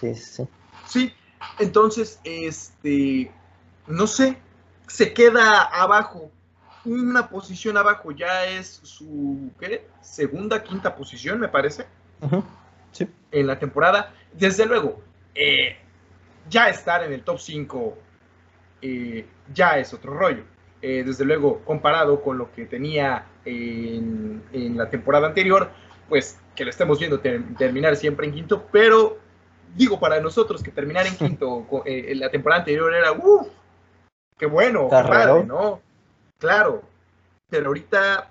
Sí, 0.01 0.15
sí. 0.15 0.49
Sí, 0.87 1.13
entonces, 1.59 2.21
este, 2.25 3.31
no 3.87 4.07
sé, 4.07 4.39
se 4.87 5.13
queda 5.13 5.61
abajo 5.61 6.31
una 6.87 7.29
posición 7.29 7.77
abajo, 7.77 8.13
ya 8.13 8.47
es 8.47 8.81
su 8.83 9.51
¿qué? 9.61 9.87
segunda, 10.01 10.63
quinta 10.63 10.97
posición, 10.97 11.39
me 11.39 11.49
parece, 11.49 11.85
sí. 12.93 13.07
en 13.31 13.47
la 13.47 13.59
temporada. 13.59 14.15
Desde 14.33 14.65
luego, 14.65 15.03
eh, 15.35 15.77
ya 16.49 16.69
estar 16.69 17.03
en 17.05 17.13
el 17.13 17.23
top 17.23 17.39
5 17.39 17.99
eh, 18.83 19.27
ya 19.53 19.79
es 19.79 19.93
otro 19.93 20.15
rollo. 20.15 20.45
Eh, 20.81 21.03
desde 21.05 21.25
luego, 21.25 21.61
comparado 21.65 22.23
con 22.23 22.39
lo 22.39 22.53
que 22.53 22.67
tenía 22.67 23.27
en, 23.45 24.43
la 24.77 24.89
temporada 24.91 25.27
anterior, 25.27 25.71
pues 26.09 26.39
que 26.55 26.65
lo 26.65 26.71
estemos 26.71 26.99
viendo 26.99 27.21
terminar 27.21 27.97
siempre 27.97 28.27
en 28.27 28.33
quinto, 28.33 28.67
pero 28.71 29.19
digo, 29.75 29.99
para 29.99 30.21
nosotros 30.21 30.63
que 30.63 30.71
terminar 30.71 31.07
en 31.07 31.17
quinto 31.19 31.67
en 31.85 32.21
la 32.21 32.31
temporada 32.31 32.61
anterior 32.61 32.95
era, 32.95 33.13
uff, 33.13 33.49
qué 34.39 34.47
bueno, 34.47 34.89
qué 34.89 35.45
¿no? 35.47 35.81
Claro, 36.39 36.83
pero 37.49 37.69
ahorita 37.69 38.31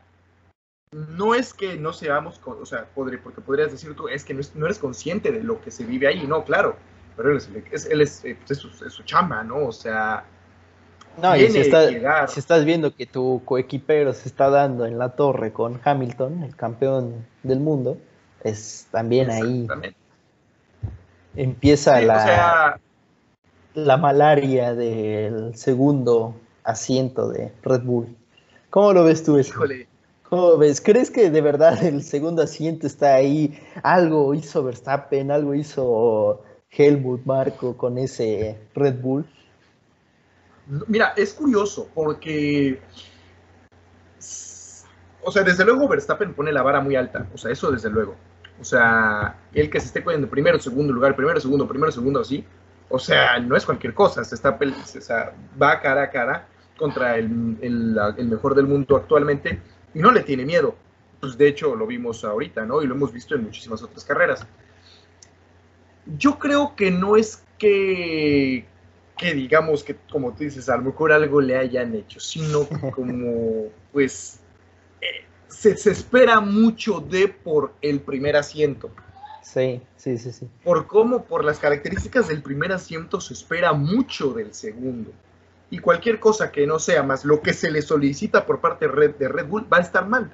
no 0.91 1.36
es 1.36 1.53
que 1.53 1.75
no 1.77 1.91
seamos, 1.91 2.39
o 2.45 2.65
sea, 2.65 2.86
podré, 2.86 3.17
porque 3.17 3.41
podrías 3.41 3.71
decir 3.71 3.93
tú, 3.95 4.08
es 4.08 4.23
que 4.23 4.34
no, 4.34 4.65
eres 4.65 4.80
consciente 4.80 5.32
de 5.32 5.43
lo 5.43 5.62
que 5.62 5.71
se 5.71 5.84
vive 5.84 6.08
ahí, 6.08 6.25
no, 6.25 6.45
claro, 6.45 6.77
pero 7.17 7.32
él 7.32 7.38
es, 7.71 7.86
él 7.88 8.01
es, 8.01 8.23
eh, 8.23 8.38
pues 8.45 8.60
su, 8.60 9.03
chamba, 9.03 9.43
¿no? 9.43 9.65
O 9.65 9.71
sea... 9.71 10.23
No, 11.21 11.36
y 11.36 11.49
si, 11.49 11.60
estás 11.60 12.63
viendo 12.63 12.95
que 12.95 13.08
tu 13.08 13.41
coequipero 13.43 14.13
se 14.13 14.30
está 14.30 14.51
dando 14.51 14.86
en 14.86 14.99
la 14.99 15.10
torre 15.10 15.51
con 15.51 15.82
Hamilton, 15.84 16.43
el 16.43 16.56
campeón 16.56 17.25
del 17.41 17.60
mundo, 17.60 17.97
es 18.43 18.88
también 18.91 19.32
ahí 19.32 19.67
empieza 21.38 22.01
la, 22.01 22.80
la 23.73 23.97
malaria 23.97 24.73
del 24.75 25.56
segundo 25.56 26.36
asiento 26.63 27.30
de 27.30 27.53
Red 27.63 27.84
Bull. 27.84 28.15
¿Cómo 28.69 28.91
lo 28.91 29.06
ves 29.06 29.23
tú 29.23 29.38
eso? 29.38 29.53
Híjole. 29.53 29.88
¿Cómo 30.23 30.58
ves? 30.58 30.82
¿Crees 30.82 31.10
que 31.10 31.30
de 31.30 31.41
verdad 31.41 31.82
el 31.84 32.03
segundo 32.03 32.41
asiento 32.41 32.86
está 32.86 33.15
ahí? 33.15 33.58
Algo 33.84 34.34
hizo 34.34 34.63
Verstappen, 34.63 35.32
algo 35.32 35.53
hizo 35.53 36.43
Helmut 36.71 37.25
Marco 37.25 37.75
con 37.75 37.97
ese 37.97 38.58
Red 38.75 39.01
Bull. 39.01 39.25
Mira, 40.88 41.13
es 41.15 41.34
curioso 41.34 41.89
porque, 41.93 42.80
o 45.23 45.32
sea, 45.32 45.43
desde 45.43 45.63
luego 45.63 45.88
Verstappen 45.88 46.34
pone 46.34 46.51
la 46.51 46.62
vara 46.62 46.82
muy 46.82 46.95
alta, 46.95 47.27
o 47.34 47.38
sea, 47.38 47.51
eso 47.51 47.71
desde 47.71 47.89
luego. 47.89 48.15
O 48.60 48.63
sea, 48.63 49.38
el 49.53 49.69
que 49.69 49.80
se 49.80 49.88
esté 49.88 50.01
poniendo 50.01 50.30
primero, 50.30 50.60
segundo 50.60 50.91
lugar, 50.91 51.15
primero, 51.15 51.39
segundo, 51.39 51.67
primero, 51.67 51.91
segundo, 51.91 52.19
así, 52.19 52.43
o 52.89 52.99
sea, 52.99 53.39
no 53.39 53.56
es 53.56 53.65
cualquier 53.65 53.93
cosa, 53.93 54.23
se 54.23 54.36
está, 54.36 54.58
o 54.60 55.01
sea, 55.01 55.34
va 55.62 55.80
cara 55.80 56.03
a 56.03 56.10
cara 56.10 56.47
contra 56.77 57.17
el, 57.17 57.30
mejor 57.30 58.56
del 58.56 58.67
mundo 58.67 58.95
actualmente 58.95 59.60
y 59.93 59.99
no 59.99 60.12
le 60.12 60.21
tiene 60.21 60.45
miedo. 60.45 60.75
Pues 61.19 61.38
de 61.38 61.47
hecho 61.47 61.75
lo 61.75 61.88
vimos 61.88 62.23
ahorita, 62.23 62.65
¿no? 62.65 62.82
Y 62.82 62.88
lo 62.88 62.95
hemos 62.95 63.12
visto 63.12 63.36
en 63.36 63.43
muchísimas 63.43 63.82
otras 63.82 64.06
carreras. 64.06 64.45
Yo 66.17 66.39
creo 66.39 66.76
que 66.76 66.91
no 66.91 67.17
es 67.17 67.43
que, 67.58 68.65
que 69.17 69.34
digamos 69.34 69.84
que, 69.84 69.96
como 70.12 70.34
tú 70.34 70.43
dices, 70.43 70.70
a 70.70 70.78
lo 70.78 70.84
mejor 70.84 71.12
algo 71.12 71.41
le 71.41 71.58
hayan 71.58 71.96
hecho, 71.96 72.20
sino 72.20 72.67
como, 72.96 73.65
pues, 73.91 74.39
eh, 75.02 75.26
se, 75.48 75.76
se 75.76 75.91
espera 75.91 76.39
mucho 76.39 77.00
de 77.00 77.28
por 77.28 77.74
el 77.82 78.00
primer 78.00 78.36
asiento. 78.36 78.89
Sí, 79.41 79.82
sí, 79.96 80.17
sí, 80.17 80.32
sí. 80.32 80.48
Por 80.63 80.88
cómo, 80.88 81.24
por 81.24 81.43
las 81.43 81.60
características 81.60 82.28
del 82.28 82.41
primer 82.41 82.72
asiento, 82.72 83.22
se 83.22 83.34
espera 83.34 83.74
mucho 83.74 84.34
del 84.34 84.54
segundo 84.54 85.12
y 85.70 85.80
cualquier 85.80 86.20
cosa 86.20 86.52
que 86.52 86.65
no 86.65 86.80
sea 86.80 87.04
más 87.04 87.26
lo 87.26 87.41
que 87.41 87.54
se 87.54 87.72
le 87.72 87.82
solicita 87.82 88.46
por 88.46 88.62
parte 88.62 88.88
de 88.88 89.28
Red 89.28 89.48
Bull 89.48 89.72
va 89.72 89.78
a 89.78 89.82
estar 89.82 90.08
mal. 90.08 90.32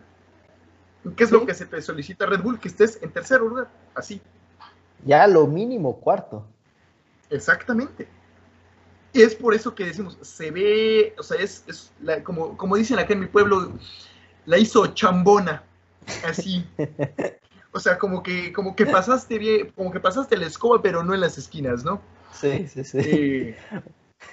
¿Qué 1.17 1.23
es 1.23 1.31
lo 1.31 1.45
que 1.45 1.53
se 1.53 1.65
te 1.65 1.81
solicita 1.81 2.25
a 2.25 2.27
Red 2.27 2.41
Bull? 2.41 2.59
Que 2.59 2.69
estés 2.69 2.99
en 3.01 3.11
tercer 3.11 3.41
lugar, 3.41 3.69
así. 3.93 4.21
Ya 5.05 5.27
lo 5.27 5.47
mínimo 5.47 5.97
cuarto. 5.97 6.45
Exactamente. 7.29 8.07
Y 9.13 9.21
es 9.21 9.35
por 9.35 9.53
eso 9.53 9.75
que 9.75 9.85
decimos, 9.85 10.17
se 10.21 10.49
ve, 10.49 11.13
o 11.19 11.23
sea, 11.23 11.39
es, 11.39 11.91
como, 12.23 12.57
como 12.57 12.75
dicen 12.75 12.97
acá 12.97 13.13
en 13.13 13.19
mi 13.19 13.27
pueblo, 13.27 13.71
la 14.45 14.57
hizo 14.57 14.87
chambona, 14.87 15.63
así. 16.25 16.65
o 17.71 17.79
sea, 17.79 17.97
como 17.99 18.23
que, 18.23 18.51
como 18.51 18.75
que 18.75 18.85
pasaste 18.87 19.37
bien, 19.37 19.71
como 19.75 19.91
que 19.91 19.99
pasaste 19.99 20.35
la 20.35 20.47
escoba, 20.47 20.81
pero 20.81 21.03
no 21.03 21.13
en 21.13 21.21
las 21.21 21.37
esquinas, 21.37 21.83
¿no? 21.83 22.01
Sí, 22.33 22.67
sí, 22.67 22.83
sí. 22.83 22.97
Eh, 22.97 23.57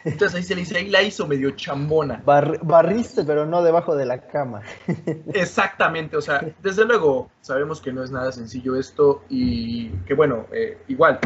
entonces 0.05 0.37
ahí 0.37 0.43
se 0.43 0.55
le 0.55 0.61
dice, 0.63 0.79
ahí 0.79 0.89
la 0.89 1.03
hizo 1.03 1.27
medio 1.27 1.51
chambona. 1.53 2.23
barriste, 2.25 3.25
pero 3.25 3.47
no 3.47 3.63
debajo 3.63 3.95
de 3.97 4.07
la 4.07 4.21
cama. 4.23 4.63
Exactamente, 5.35 6.17
o 6.17 6.21
sea, 6.21 6.45
desde 6.63 6.85
luego 6.85 7.31
sabemos 7.41 7.81
que 7.81 7.93
no 7.93 8.03
es 8.03 8.11
nada 8.11 8.33
sencillo 8.33 8.77
esto 8.77 9.25
y 9.29 9.91
que 10.07 10.15
bueno, 10.15 10.47
eh, 10.53 10.79
igual, 10.89 11.19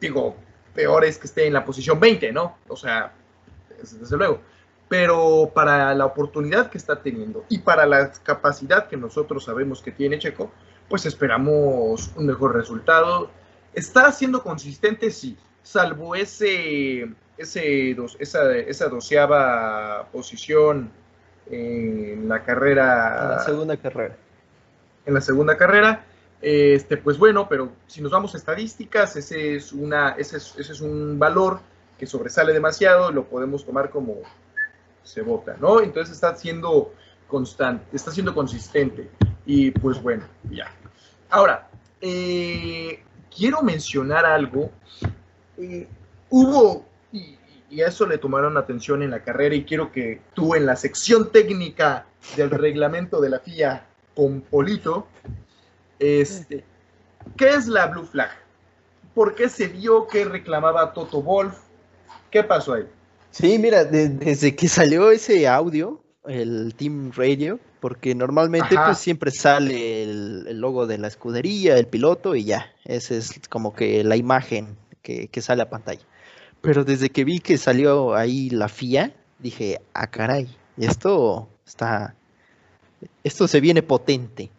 digo, 0.00 0.36
peor 0.74 1.04
es 1.04 1.18
que 1.18 1.26
esté 1.26 1.46
en 1.46 1.52
la 1.52 1.64
posición 1.64 1.98
20, 1.98 2.32
¿no? 2.32 2.56
O 2.68 2.76
sea, 2.76 3.12
desde 3.82 4.16
luego. 4.16 4.40
Pero 4.88 5.52
para 5.54 5.94
la 5.94 6.04
oportunidad 6.04 6.68
que 6.68 6.78
está 6.78 7.00
teniendo 7.00 7.44
y 7.48 7.58
para 7.58 7.86
la 7.86 8.10
capacidad 8.12 8.88
que 8.88 8.96
nosotros 8.96 9.44
sabemos 9.44 9.82
que 9.82 9.92
tiene 9.92 10.18
Checo, 10.18 10.50
pues 10.88 11.06
esperamos 11.06 12.10
un 12.16 12.26
mejor 12.26 12.56
resultado. 12.56 13.30
¿Está 13.72 14.10
siendo 14.10 14.42
consistente? 14.42 15.12
Sí, 15.12 15.38
salvo 15.62 16.16
ese 16.16 17.08
ese 17.40 17.96
esa, 18.18 18.54
esa 18.54 18.88
doceava 18.88 20.06
posición 20.12 20.90
en 21.50 22.28
la 22.28 22.44
carrera. 22.44 23.22
En 23.22 23.28
la 23.30 23.38
segunda 23.44 23.76
carrera. 23.76 24.16
En 25.06 25.14
la 25.14 25.20
segunda 25.20 25.56
carrera. 25.56 26.04
Este, 26.42 26.96
pues 26.96 27.18
bueno, 27.18 27.48
pero 27.48 27.72
si 27.86 28.00
nos 28.00 28.12
vamos 28.12 28.34
a 28.34 28.38
estadísticas, 28.38 29.16
ese 29.16 29.56
es, 29.56 29.72
una, 29.72 30.10
ese 30.12 30.36
es, 30.36 30.80
un 30.80 31.18
valor 31.18 31.60
que 31.98 32.06
sobresale 32.06 32.52
demasiado, 32.54 33.12
lo 33.12 33.24
podemos 33.24 33.64
tomar 33.66 33.90
como 33.90 34.16
se 35.02 35.20
vota, 35.20 35.56
¿no? 35.60 35.82
Entonces 35.82 36.14
está 36.14 36.34
siendo 36.34 36.94
constante, 37.26 37.84
está 37.94 38.10
siendo 38.10 38.34
consistente. 38.34 39.10
Y 39.44 39.70
pues 39.70 40.00
bueno, 40.02 40.24
ya. 40.50 40.72
Ahora, 41.28 41.68
eh, 42.00 43.02
quiero 43.34 43.62
mencionar 43.62 44.24
algo. 44.24 44.70
Eh, 45.58 45.86
hubo, 46.30 46.86
y, 47.12 47.38
y, 47.70 47.82
a 47.82 47.88
eso 47.88 48.06
le 48.06 48.18
tomaron 48.18 48.56
atención 48.56 49.02
en 49.02 49.10
la 49.10 49.22
carrera, 49.22 49.54
y 49.54 49.64
quiero 49.64 49.92
que 49.92 50.20
tú 50.34 50.54
en 50.54 50.66
la 50.66 50.76
sección 50.76 51.30
técnica 51.30 52.06
del 52.36 52.50
reglamento 52.50 53.20
de 53.20 53.30
la 53.30 53.40
FIA 53.40 53.86
con 54.14 54.40
Polito, 54.40 55.06
este, 55.98 56.64
¿qué 57.36 57.50
es 57.50 57.66
la 57.66 57.86
Blue 57.86 58.04
Flag? 58.04 58.30
¿Por 59.14 59.34
qué 59.34 59.48
se 59.48 59.68
vio 59.68 60.06
que 60.06 60.24
reclamaba 60.24 60.92
Toto 60.92 61.22
Wolf? 61.22 61.58
¿Qué 62.30 62.42
pasó 62.42 62.74
ahí? 62.74 62.86
Sí, 63.30 63.58
mira, 63.58 63.84
de, 63.84 64.08
desde 64.08 64.56
que 64.56 64.68
salió 64.68 65.10
ese 65.10 65.46
audio, 65.46 66.02
el 66.26 66.74
Team 66.74 67.12
Radio, 67.14 67.60
porque 67.80 68.14
normalmente 68.14 68.76
pues 68.84 68.98
siempre 68.98 69.30
sale 69.30 70.02
el, 70.02 70.46
el, 70.48 70.60
logo 70.60 70.86
de 70.86 70.98
la 70.98 71.08
escudería, 71.08 71.76
el 71.76 71.86
piloto 71.86 72.34
y 72.34 72.44
ya, 72.44 72.72
esa 72.84 73.14
es 73.14 73.40
como 73.48 73.74
que 73.74 74.04
la 74.04 74.16
imagen 74.16 74.76
que, 75.02 75.28
que, 75.28 75.42
sale 75.42 75.62
a 75.62 75.70
pantalla. 75.70 76.02
Pero 76.60 76.84
desde 76.84 77.10
que 77.10 77.24
vi 77.24 77.40
que 77.40 77.58
salió 77.58 78.14
ahí 78.14 78.50
la 78.50 78.68
FIA, 78.68 79.14
dije, 79.38 79.80
ah 79.94 80.06
caray, 80.06 80.48
esto 80.76 81.48
está, 81.66 82.14
esto 83.24 83.48
se 83.48 83.60
viene 83.60 83.82
potente. 83.82 84.50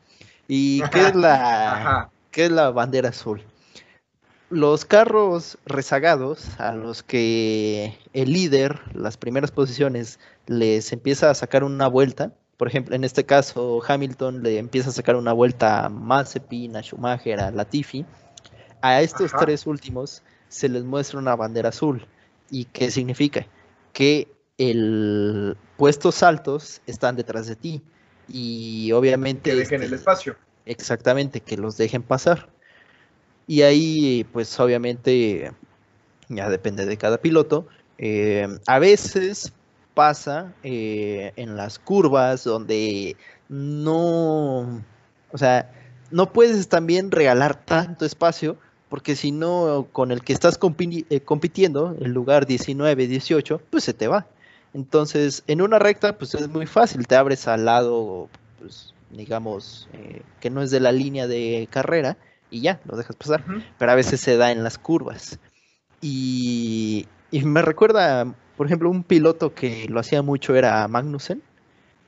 ¿Y 0.48 0.82
qué 0.90 1.08
es 1.08 1.16
la, 1.16 2.10
qué 2.32 2.46
es 2.46 2.52
la 2.52 2.72
bandera 2.72 3.10
azul? 3.10 3.44
los 4.52 4.84
carros 4.84 5.58
rezagados 5.66 6.60
a 6.60 6.74
los 6.74 7.04
que 7.04 7.98
el 8.12 8.34
líder, 8.34 8.82
las 8.94 9.16
primeras 9.16 9.50
posiciones, 9.50 10.20
les 10.46 10.92
empieza 10.92 11.30
a 11.30 11.34
sacar 11.34 11.64
una 11.64 11.88
vuelta, 11.88 12.34
por 12.58 12.68
ejemplo, 12.68 12.94
en 12.94 13.04
este 13.04 13.26
caso 13.26 13.82
Hamilton 13.88 14.44
le 14.44 14.60
empieza 14.60 14.90
a 14.90 14.94
sacar 14.94 15.16
una 15.16 15.34
vuelta 15.34 15.86
a 15.86 15.90
Mazepin, 15.90 16.76
a 16.76 16.84
Schumacher, 16.84 17.40
a 17.40 17.50
Latifi, 17.50 18.06
a 18.82 19.02
estos 19.02 19.34
Ajá. 19.34 19.46
tres 19.46 19.66
últimos 19.66 20.22
se 20.52 20.68
les 20.68 20.84
muestra 20.84 21.18
una 21.18 21.36
bandera 21.36 21.70
azul. 21.70 22.06
¿Y 22.50 22.66
qué 22.66 22.92
significa? 22.92 23.48
Que 23.94 24.28
el 24.58 25.58
puestos 25.78 26.22
altos 26.22 26.82
están 26.86 27.16
detrás 27.16 27.48
de 27.48 27.56
ti 27.56 27.82
y 28.28 28.92
obviamente... 28.92 29.50
Que 29.50 29.56
dejen 29.56 29.82
este, 29.82 29.88
el 29.88 29.94
espacio. 29.94 30.36
Exactamente, 30.66 31.40
que 31.40 31.58
los 31.58 31.78
dejen 31.78 32.04
pasar. 32.04 32.50
Y 33.48 33.62
ahí, 33.64 34.28
pues 34.34 34.60
obviamente, 34.60 35.54
ya 36.28 36.50
depende 36.50 36.86
de 36.86 36.98
cada 36.98 37.18
piloto. 37.18 37.68
Eh, 37.98 38.48
a 38.68 38.80
veces 38.80 39.54
pasa 39.94 40.54
eh, 40.64 41.32
en 41.38 41.56
las 41.56 41.80
curvas 41.80 42.44
donde 42.44 43.16
no, 43.48 44.84
o 45.32 45.38
sea, 45.38 45.72
no 46.12 46.34
puedes 46.34 46.68
también 46.68 47.10
regalar 47.10 47.66
tanto 47.66 48.06
espacio 48.06 48.58
porque 48.91 49.15
si 49.15 49.32
no, 49.32 49.88
con 49.93 50.12
el 50.12 50.21
que 50.21 50.34
estás 50.34 50.58
compi 50.58 51.06
eh, 51.10 51.21
compitiendo, 51.21 51.95
el 52.01 52.12
lugar 52.12 52.45
19, 52.45 53.08
18, 53.08 53.62
pues 53.69 53.86
se 53.86 53.93
te 53.93 54.10
va. 54.10 54.27
Entonces, 54.73 55.45
en 55.47 55.62
una 55.62 55.80
recta, 55.80 56.17
pues 56.17 56.36
es 56.36 56.49
muy 56.49 56.65
fácil, 56.65 57.08
te 57.08 57.15
abres 57.15 57.47
al 57.47 57.63
lado, 57.63 58.27
pues, 58.60 58.93
digamos, 59.10 59.88
eh, 59.93 60.23
que 60.41 60.49
no 60.49 60.62
es 60.62 60.71
de 60.71 60.82
la 60.82 60.91
línea 60.91 61.25
de 61.25 61.69
carrera 61.71 62.17
y 62.49 62.60
ya, 62.60 62.82
lo 62.84 62.97
dejas 62.97 63.15
pasar. 63.15 63.45
Uh 63.47 63.54
-huh. 63.54 63.63
Pero 63.80 63.91
a 63.93 63.95
veces 63.95 64.19
se 64.19 64.36
da 64.36 64.51
en 64.51 64.62
las 64.62 64.77
curvas. 64.77 65.39
Y, 66.01 67.08
y, 67.32 67.45
me 67.45 67.62
recuerda, 67.62 68.36
por 68.58 68.65
ejemplo, 68.65 68.89
un 68.89 69.04
piloto 69.04 69.56
que 69.56 69.88
lo 69.88 70.01
hacía 70.01 70.21
mucho 70.21 70.54
era 70.54 70.86
Magnussen. 70.89 71.41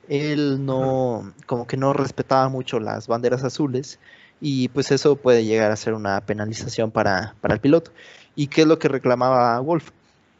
Él 0.06 0.66
no, 0.66 1.32
como 1.46 1.66
que 1.66 1.78
no 1.78 1.94
respetaba 1.94 2.50
mucho 2.50 2.78
las 2.78 3.06
banderas 3.06 3.42
azules 3.42 3.98
y 4.46 4.68
pues 4.68 4.90
eso 4.90 5.16
puede 5.16 5.46
llegar 5.46 5.72
a 5.72 5.76
ser 5.76 5.94
una 5.94 6.20
penalización 6.20 6.90
para, 6.90 7.34
para 7.40 7.54
el 7.54 7.60
piloto. 7.60 7.92
¿Y 8.36 8.48
qué 8.48 8.60
es 8.60 8.66
lo 8.66 8.78
que 8.78 8.88
reclamaba 8.88 9.58
Wolf? 9.60 9.88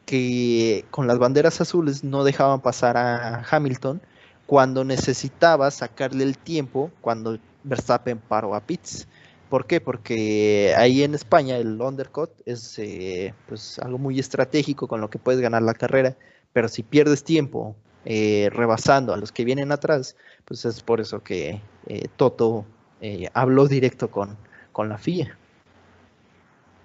Que 0.05 0.85
con 0.91 1.07
las 1.07 1.19
banderas 1.19 1.63
azules 1.63 2.05
no 2.05 2.23
dejaban 2.23 2.61
pasar 2.61 2.99
a 2.99 3.43
Hamilton 3.51 4.03
cuando 4.45 4.85
necesitaba 4.85 5.71
sacarle 5.71 6.25
el 6.25 6.37
tiempo 6.37 6.91
cuando 7.01 7.39
Verstappen 7.63 8.19
paró 8.19 8.55
a 8.55 8.61
pits. 8.61 9.09
¿Por 9.49 9.67
qué? 9.67 9.81
Porque 9.81 10.75
ahí 10.77 11.03
en 11.03 11.15
España 11.15 11.57
el 11.57 11.81
undercut 11.81 12.29
es 12.45 12.79
eh, 12.79 13.33
pues 13.49 13.79
algo 13.79 13.97
muy 13.97 14.21
estratégico 14.21 14.87
con 14.87 15.01
lo 15.01 15.09
que 15.09 15.19
puedes 15.19 15.41
ganar 15.41 15.63
la 15.63 15.73
carrera, 15.73 16.15
pero 16.53 16.69
si 16.69 16.83
pierdes 16.83 17.25
tiempo 17.25 17.75
eh, 18.05 18.51
rebasando 18.53 19.15
a 19.15 19.17
los 19.17 19.33
que 19.33 19.47
vienen 19.47 19.73
atrás, 19.73 20.15
pues 20.45 20.67
es 20.67 20.83
por 20.83 21.01
eso 21.01 21.23
que 21.23 21.63
eh, 21.87 22.09
Toto 22.19 22.67
eh, 23.07 23.29
habló 23.35 23.69
directo 23.69 24.11
con, 24.11 24.35
con 24.73 24.89
la 24.89 24.97
FIA. 24.97 25.37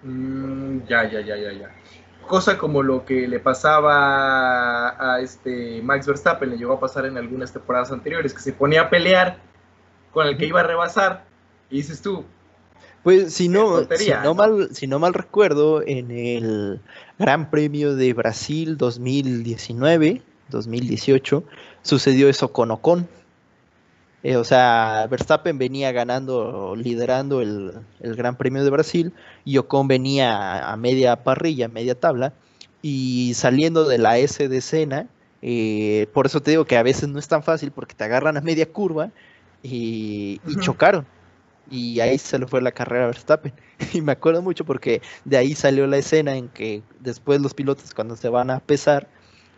Mm, 0.04 0.80
ya, 0.86 1.10
ya, 1.10 1.22
ya, 1.22 1.38
ya, 1.38 1.54
ya. 1.54 1.72
Cosa 2.28 2.58
como 2.58 2.84
lo 2.84 3.06
que 3.06 3.26
le 3.26 3.40
pasaba 3.40 4.90
a 5.00 5.22
este 5.22 5.82
Max 5.82 6.08
Verstappen, 6.08 6.50
le 6.50 6.58
llegó 6.58 6.74
a 6.74 6.80
pasar 6.82 7.06
en 7.06 7.18
algunas 7.18 7.54
temporadas 7.54 7.94
anteriores, 7.94 8.34
que 8.34 8.42
se 8.42 8.52
ponía 8.52 8.82
a 8.82 8.90
pelear 8.90 9.38
con 10.12 10.28
el 10.28 10.38
que 10.38 10.46
iba 10.46 10.60
a 10.60 10.64
rebasar, 10.64 11.24
y 11.70 11.78
dices 11.78 12.02
tú, 12.02 12.26
pues 13.02 13.34
si 13.34 13.48
no, 13.48 13.88
si 13.96 14.10
no, 14.10 14.24
¿no? 14.24 14.34
Mal, 14.36 14.76
si 14.76 14.88
no 14.88 15.00
mal 15.00 15.14
recuerdo, 15.14 15.82
en 15.82 16.12
el 16.12 16.82
Gran 17.18 17.50
Premio 17.50 17.96
de 17.96 18.14
Brasil 18.14 18.76
2019, 18.76 20.22
2018, 20.50 21.46
sucedió 21.82 22.28
eso 22.28 22.52
con 22.52 22.72
Ocon. 22.72 23.08
Eh, 24.24 24.36
o 24.36 24.44
sea, 24.44 25.08
Verstappen 25.10 25.58
venía 25.58 25.92
ganando, 25.92 26.76
liderando 26.76 27.42
el, 27.42 27.74
el, 28.02 28.16
Gran 28.16 28.36
Premio 28.36 28.64
de 28.64 28.70
Brasil 28.70 29.14
y 29.46 29.58
Ocon 29.58 29.88
venía 29.88 30.72
a 30.72 30.76
media 30.76 31.24
parrilla, 31.24 31.70
media 31.70 31.96
tabla, 31.96 32.34
y 32.82 33.34
saliendo 33.36 33.86
de 33.86 33.98
la 33.98 34.18
S 34.18 34.48
de 34.48 34.58
escena, 34.58 35.08
eh, 35.42 36.08
por 36.14 36.26
eso 36.26 36.42
te 36.42 36.52
digo 36.52 36.66
que 36.66 36.78
a 36.78 36.84
veces 36.84 37.08
no 37.08 37.18
es 37.20 37.28
tan 37.30 37.44
fácil 37.44 37.72
porque 37.72 37.96
te 37.96 38.04
agarran 38.04 38.36
a 38.36 38.42
media 38.42 38.70
curva 38.70 39.12
y, 39.64 40.42
y 40.46 40.52
uh 40.52 40.52
-huh. 40.52 40.60
chocaron 40.62 41.06
y 41.72 42.00
ahí 42.00 42.18
se 42.18 42.40
le 42.40 42.48
fue 42.48 42.62
la 42.62 42.72
carrera 42.72 43.06
a 43.06 43.08
Verstappen. 43.08 43.54
Y 43.94 44.02
me 44.02 44.12
acuerdo 44.12 44.42
mucho 44.42 44.66
porque 44.66 45.02
de 45.24 45.38
ahí 45.38 45.56
salió 45.56 45.88
la 45.88 45.98
escena 45.98 46.36
en 46.36 46.50
que 46.50 46.84
después 47.00 47.40
los 47.42 47.54
pilotos 47.54 47.94
cuando 47.94 48.16
se 48.16 48.28
van 48.30 48.50
a 48.50 48.60
pesar, 48.60 49.08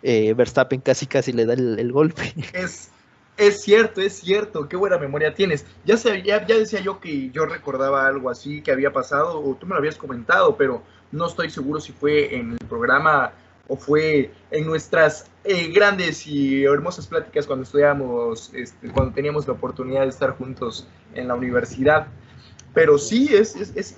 eh, 0.03 0.33
Verstappen 0.33 0.81
casi 0.81 1.07
casi 1.07 1.31
le 1.33 1.45
da 1.45 1.53
el, 1.53 1.79
el, 1.79 1.91
golpe. 1.91 2.33
Es, 2.53 2.91
es 3.37 3.61
cierto, 3.61 4.01
es 4.01 4.19
cierto, 4.19 4.67
qué 4.67 4.75
buena 4.75 4.97
memoria 4.97 5.33
tienes. 5.33 5.65
Ya, 5.85 5.97
se, 5.97 6.21
ya, 6.21 6.39
decía 6.39 6.81
yo 6.81 6.99
que 6.99 7.29
yo 7.31 7.45
recordaba 7.45 8.05
algo 8.05 8.29
así 8.29 8.61
que 8.61 8.71
había 8.71 8.93
pasado, 8.93 9.41
o 9.41 9.55
tú 9.55 9.65
me 9.65 9.73
lo 9.73 9.79
habías 9.79 9.97
comentado, 9.97 10.55
pero 10.57 10.83
no 11.11 11.27
estoy 11.27 11.49
seguro 11.49 11.79
si 11.79 11.91
fue 11.91 12.35
en 12.35 12.51
el 12.51 12.67
programa 12.67 13.33
o 13.67 13.77
fue 13.77 14.31
en 14.51 14.65
nuestras 14.65 15.29
eh, 15.43 15.69
grandes 15.69 16.27
y 16.27 16.65
hermosas 16.65 17.07
pláticas 17.07 17.47
cuando 17.47 17.63
estudiábamos, 17.63 18.51
este, 18.53 18.89
cuando 18.89 19.13
teníamos 19.13 19.47
la 19.47 19.53
oportunidad 19.53 20.01
de 20.01 20.09
estar 20.09 20.31
juntos 20.37 20.87
en 21.13 21.27
la 21.27 21.35
universidad. 21.35 22.07
Pero 22.73 22.97
sí, 22.97 23.29
es, 23.33 23.53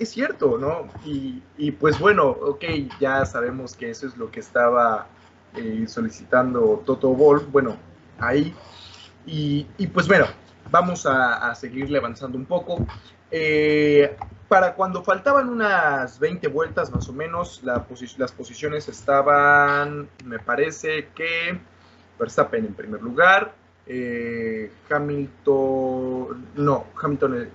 cierto, 0.08 0.58
¿no? 0.58 0.88
Y, 1.04 1.40
y, 1.56 1.70
pues 1.70 1.98
bueno, 2.00 2.28
ok, 2.28 2.64
ya 2.98 3.24
sabemos 3.24 3.76
que 3.76 3.90
eso 3.90 4.06
es 4.08 4.16
lo 4.16 4.32
que 4.32 4.40
estaba 4.40 5.06
eh, 5.56 5.84
solicitando 5.86 6.82
Toto 6.84 7.10
Wolf, 7.10 7.44
bueno, 7.52 7.76
ahí. 8.18 8.54
Y, 9.26 9.66
y 9.78 9.86
pues 9.86 10.06
bueno, 10.06 10.26
vamos 10.70 11.06
a, 11.06 11.50
a, 11.50 11.54
seguirle 11.54 11.98
avanzando 11.98 12.36
un 12.36 12.44
poco. 12.44 12.86
Eh, 13.30 14.16
para 14.48 14.74
cuando 14.74 15.02
faltaban 15.02 15.48
unas 15.48 16.18
20 16.18 16.46
vueltas 16.48 16.92
más 16.92 17.08
o 17.08 17.12
menos, 17.12 17.60
la 17.64 17.84
posi 17.84 18.06
las 18.18 18.30
posiciones 18.30 18.88
estaban, 18.88 20.08
me 20.24 20.38
parece 20.38 21.08
que 21.16 21.58
Verstappen 22.18 22.66
en 22.66 22.74
primer 22.74 23.02
lugar, 23.02 23.54
eh, 23.86 24.70
Hamilton, 24.88 26.46
no, 26.54 26.86
Hamilton, 27.02 27.42
eh, 27.42 27.48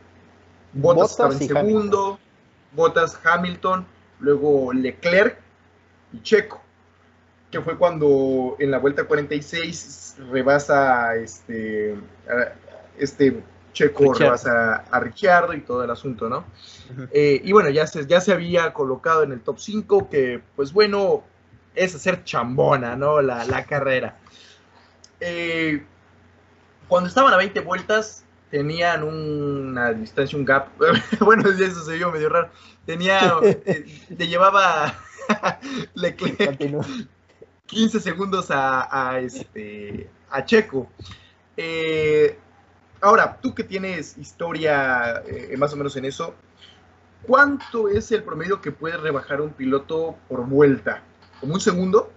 Bottas, 0.74 1.12
estaba 1.12 1.34
en 1.34 1.40
segundo, 1.40 1.60
Hamilton. 1.60 2.20
Bottas, 2.74 3.20
Hamilton, 3.24 3.86
luego 4.20 4.74
Leclerc 4.74 5.38
y 6.12 6.22
Checo, 6.22 6.62
que 7.52 7.62
fue 7.62 7.78
cuando 7.78 8.56
en 8.60 8.72
la 8.72 8.78
vuelta 8.78 9.06
46 9.06 10.18
rebasa 10.32 11.16
este, 11.16 11.96
este 12.98 13.42
Checo 13.74 14.14
rebasa 14.14 14.84
a 14.90 15.00
Ricciardo 15.00 15.54
y 15.54 15.62
todo 15.62 15.84
el 15.84 15.90
asunto, 15.90 16.30
¿no? 16.30 16.40
Uh 16.40 17.02
-huh. 17.02 17.10
eh, 17.12 17.42
y 17.44 17.52
bueno, 17.52 17.70
ya 17.70 17.88
se, 17.88 18.06
ya 18.06 18.20
se 18.20 18.34
había 18.34 18.74
colocado 18.74 19.24
en 19.24 19.32
el 19.32 19.42
top 19.42 19.60
5, 19.60 20.10
que 20.10 20.42
pues 20.56 20.74
bueno, 20.74 21.24
es 21.76 21.96
hacer 21.96 22.24
chambona, 22.24 22.96
¿no? 22.96 23.22
La, 23.22 23.46
la 23.46 23.66
carrera. 23.66 24.18
Eh, 25.20 25.84
cuando 26.88 27.08
estaban 27.08 27.34
a 27.34 27.38
20 27.38 27.60
vueltas, 27.62 28.26
tenían 28.50 29.04
una 29.04 29.94
distancia, 29.94 30.38
un 30.38 30.46
gap, 30.46 30.70
bueno, 31.20 31.50
eso 31.50 31.84
se 31.84 31.96
vio 31.96 32.12
medio 32.12 32.30
raro, 32.30 32.50
tenía, 32.86 33.34
eh, 33.44 33.86
le 34.10 34.28
llevaba 34.28 34.94
Leclerc 35.94 36.60
15 37.70 38.00
segundos 38.00 38.48
a, 38.50 39.20
este, 39.20 40.10
a 40.30 40.44
Checo. 40.44 40.88
Eh, 41.56 42.38
ahora, 43.00 43.38
tú 43.42 43.54
que 43.54 43.64
tienes 43.64 44.18
historia 44.18 45.22
eh, 45.28 45.56
más 45.58 45.72
o 45.74 45.78
menos 45.78 45.96
en 45.96 46.06
eso, 46.06 46.34
¿cuánto 47.24 47.88
es 47.88 48.12
el 48.12 48.24
promedio 48.24 48.60
que 48.60 48.72
puede 48.72 48.98
rebajar 48.98 49.40
un 49.40 49.52
piloto 49.52 50.16
por 50.28 50.46
vuelta? 50.48 51.04
¿Como 51.40 51.54
un 51.54 51.60
segundo? 51.60 52.12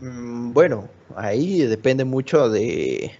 Mm, 0.00 0.52
bueno, 0.52 0.88
ahí 1.16 1.62
depende 1.62 2.04
mucho 2.04 2.48
de 2.48 3.18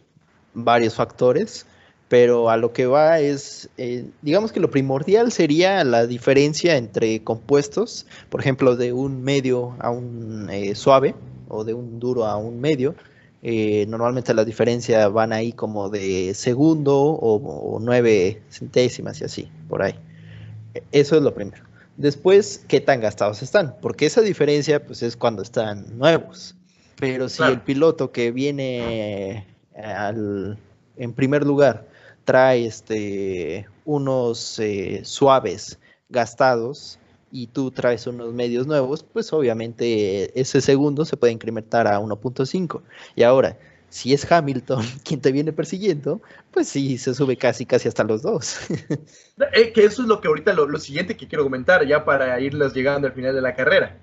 varios 0.55 0.94
factores, 0.94 1.66
pero 2.12 2.51
a 2.51 2.59
lo 2.59 2.75
que 2.75 2.85
va 2.85 3.20
es, 3.20 3.70
eh, 3.79 4.05
digamos 4.20 4.53
que 4.53 4.61
lo 4.61 4.70
primordial 4.70 5.33
sería 5.33 5.83
la 5.83 6.07
diferencia 6.07 6.77
entre 6.77 7.25
compuestos, 7.25 8.05
por 8.29 8.38
ejemplo, 8.38 8.77
de 8.77 8.92
un 8.92 9.22
medio 9.22 9.75
a 9.79 9.90
un 9.90 10.51
eh, 10.51 10.75
suave 10.75 11.14
o 11.48 11.64
de 11.64 11.72
un 11.72 11.98
duro 11.98 12.27
a 12.27 12.37
un 12.37 12.61
medio. 12.61 12.94
Eh, 13.42 13.87
normalmente 13.88 14.35
la 14.35 14.44
diferencia 14.44 15.09
van 15.09 15.33
ahí 15.33 15.55
como 15.55 15.88
de 15.88 16.35
segundo 16.35 16.94
o, 17.01 17.37
o 17.77 17.81
nueve 17.81 18.42
centésimas 18.51 19.22
y 19.22 19.25
así, 19.25 19.48
por 19.70 19.81
ahí. 19.83 19.94
Eso 20.90 21.16
es 21.16 21.22
lo 21.22 21.33
primero. 21.33 21.64
Después, 21.96 22.62
¿qué 22.68 22.83
tan 22.83 23.01
gastados 23.01 23.42
están? 23.42 23.75
Porque 23.81 24.05
esa 24.05 24.20
diferencia 24.20 24.85
pues 24.85 25.03
es 25.03 25.16
cuando 25.16 25.40
están 25.40 25.96
nuevos. 25.96 26.57
Pero 27.01 27.31
si 27.31 27.38
Claro. 27.38 27.55
el 27.55 27.62
piloto 27.62 28.12
que 28.12 28.33
viene 28.33 29.46
al, 29.75 30.59
en 30.98 31.14
primer 31.14 31.46
lugar 31.46 31.90
trae 32.25 32.67
este, 32.67 33.67
unos 33.85 34.59
eh, 34.59 35.01
suaves 35.05 35.79
gastados 36.09 36.99
y 37.31 37.47
tú 37.47 37.71
traes 37.71 38.07
unos 38.07 38.33
medios 38.35 38.67
nuevos, 38.67 39.03
pues 39.03 39.33
obviamente 39.33 40.39
ese 40.39 40.61
segundo 40.61 41.05
se 41.05 41.17
puede 41.17 41.33
incrementar 41.33 41.87
a 41.87 41.99
1.5. 41.99 42.83
Y 43.17 43.23
ahora, 43.23 43.57
si 43.89 44.13
es 44.13 44.31
Hamilton 44.31 44.85
quien 45.05 45.21
te 45.21 45.33
viene 45.33 45.53
persiguiendo, 45.53 46.21
pues 46.51 46.69
sí, 46.69 46.99
se 46.99 47.15
sube 47.15 47.37
casi, 47.37 47.67
casi 47.67 47.89
hasta 47.89 48.05
los 48.05 48.23
dos. 48.23 48.59
Eh, 49.55 49.73
que 49.73 49.85
eso 49.85 50.03
es 50.03 50.09
lo 50.09 50.21
que 50.21 50.29
ahorita, 50.29 50.53
lo, 50.53 50.69
lo 50.69 50.79
siguiente 50.79 51.17
que 51.17 51.27
quiero 51.27 51.43
comentar, 51.43 51.85
ya 51.85 52.05
para 52.05 52.39
irlas 52.39 52.75
llegando 52.75 53.09
al 53.09 53.15
final 53.15 53.35
de 53.35 53.41
la 53.41 53.57
carrera. 53.57 53.99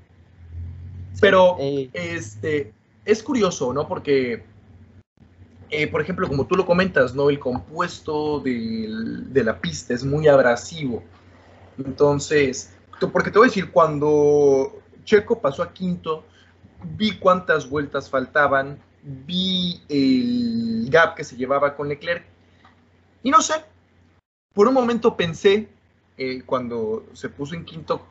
Pero, 1.22 1.56
Eh, 1.60 1.90
este, 1.94 2.74
es 3.06 3.24
curioso, 3.24 3.72
¿no? 3.74 3.88
Porque, 3.88 4.44
eh, 5.70 5.88
por 5.88 6.02
ejemplo, 6.02 6.28
como 6.28 6.48
tú 6.48 6.56
lo 6.56 6.66
comentas, 6.66 7.14
¿no? 7.14 7.30
El 7.30 7.40
compuesto 7.40 8.40
de 8.40 9.44
la 9.44 9.60
pista 9.60 9.94
es 9.94 10.04
muy 10.04 10.28
abrasivo. 10.28 11.04
Entonces, 11.78 12.74
porque 13.14 13.32
te 13.32 13.38
voy 13.38 13.48
a 13.48 13.50
decir, 13.50 13.72
cuando 13.72 14.82
Checo 15.06 15.40
pasó 15.40 15.64
a 15.64 15.74
quinto, 15.74 16.26
vi 16.98 17.18
cuántas 17.18 17.70
vueltas 17.70 18.10
faltaban, 18.10 18.80
vi 19.04 19.82
el 19.90 20.88
gap 20.90 21.16
que 21.16 21.24
se 21.24 21.38
llevaba 21.38 21.76
con 21.76 21.88
Leclerc, 21.88 22.26
y 23.24 23.32
no 23.32 23.42
sé, 23.42 23.56
por 24.54 24.68
un 24.68 24.74
momento 24.74 25.16
pensé, 25.16 25.70
eh, 26.18 26.42
cuando 26.46 27.06
se 27.14 27.30
puso 27.30 27.56
en 27.56 27.66
quinto, 27.66 28.06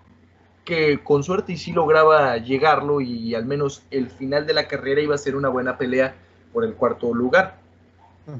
que 0.64 1.03
con 1.03 1.23
suerte 1.23 1.53
y 1.53 1.57
sí 1.57 1.73
lograba 1.73 2.37
llegarlo 2.37 3.01
y 3.01 3.35
al 3.35 3.47
menos 3.47 3.83
el 3.90 4.11
final 4.11 4.47
de 4.47 4.53
la 4.53 4.68
carrera 4.68 5.01
iba 5.01 5.14
a 5.14 5.18
ser 5.18 5.35
una 5.35 5.49
buena 5.49 5.79
pelea 5.79 6.14
por 6.52 6.64
el 6.64 6.74
cuarto 6.74 7.12
lugar. 7.14 7.56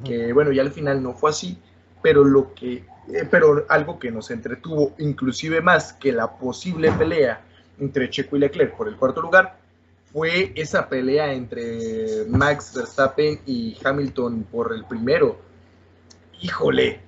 Que 0.03 0.33
bueno, 0.33 0.51
ya 0.51 0.61
al 0.61 0.71
final 0.71 1.01
no 1.01 1.13
fue 1.13 1.31
así, 1.31 1.57
pero 2.03 2.23
lo 2.23 2.53
que, 2.53 2.83
eh, 3.11 3.27
pero 3.29 3.65
algo 3.69 3.97
que 3.97 4.11
nos 4.11 4.29
entretuvo 4.29 4.93
inclusive 4.99 5.61
más 5.61 5.93
que 5.93 6.11
la 6.11 6.37
posible 6.37 6.91
pelea 6.91 7.41
entre 7.79 8.07
Checo 8.09 8.35
y 8.35 8.39
Leclerc 8.39 8.75
por 8.77 8.87
el 8.87 8.95
cuarto 8.97 9.19
lugar 9.21 9.57
fue 10.11 10.51
esa 10.55 10.87
pelea 10.87 11.33
entre 11.33 12.25
Max 12.27 12.73
Verstappen 12.75 13.39
y 13.45 13.77
Hamilton 13.83 14.45
por 14.51 14.73
el 14.73 14.83
primero. 14.85 15.37
Híjole, 16.41 17.01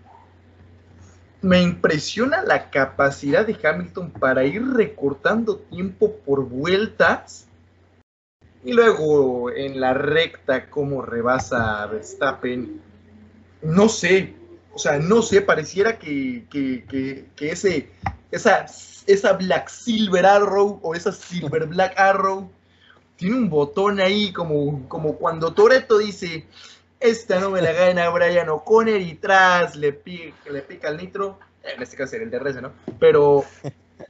me 1.42 1.62
impresiona 1.62 2.44
la 2.44 2.70
capacidad 2.70 3.46
de 3.46 3.58
Hamilton 3.62 4.12
para 4.12 4.44
ir 4.44 4.64
recortando 4.74 5.58
tiempo 5.58 6.16
por 6.26 6.48
vueltas. 6.48 7.48
Y 8.64 8.74
luego 8.74 9.50
en 9.52 9.80
la 9.80 9.94
recta, 9.94 10.70
cómo 10.70 11.02
rebasa 11.02 11.86
Verstappen. 11.88 12.82
No 13.64 13.90
sé, 13.90 14.34
o 14.74 14.80
sea, 14.80 15.00
no 15.00 15.22
sé, 15.22 15.42
pareciera 15.42 15.98
que, 15.98 16.46
que, 16.50 16.86
que, 16.86 17.26
que 17.36 17.52
ese, 17.52 17.90
esa, 18.32 18.66
esa 19.08 19.34
Black 19.34 19.70
Silver 19.70 20.26
Arrow 20.26 20.80
o 20.82 20.96
esa 20.96 21.12
Silver 21.12 21.66
Black 21.68 21.94
Arrow 21.98 22.50
tiene 23.18 23.36
un 23.36 23.50
botón 23.50 24.00
ahí 24.00 24.34
como, 24.34 24.88
como 24.88 25.16
cuando 25.16 25.54
Toreto 25.54 26.00
dice, 26.00 26.46
esta 27.00 27.40
no 27.40 27.52
me 27.52 27.62
la 27.62 27.72
gana 27.72 28.10
Brian 28.10 28.50
O'Connor 28.50 29.00
y 29.00 29.16
tras 29.16 29.76
le 29.76 29.94
pica, 29.94 30.50
le 30.52 30.62
pica 30.62 30.90
el 30.90 30.98
nitro, 30.98 31.40
en 31.64 31.82
este 31.82 31.98
caso 31.98 32.16
era 32.16 32.26
el 32.26 32.32
DRS, 32.32 32.62
¿no? 32.62 32.72
Pero, 33.00 33.44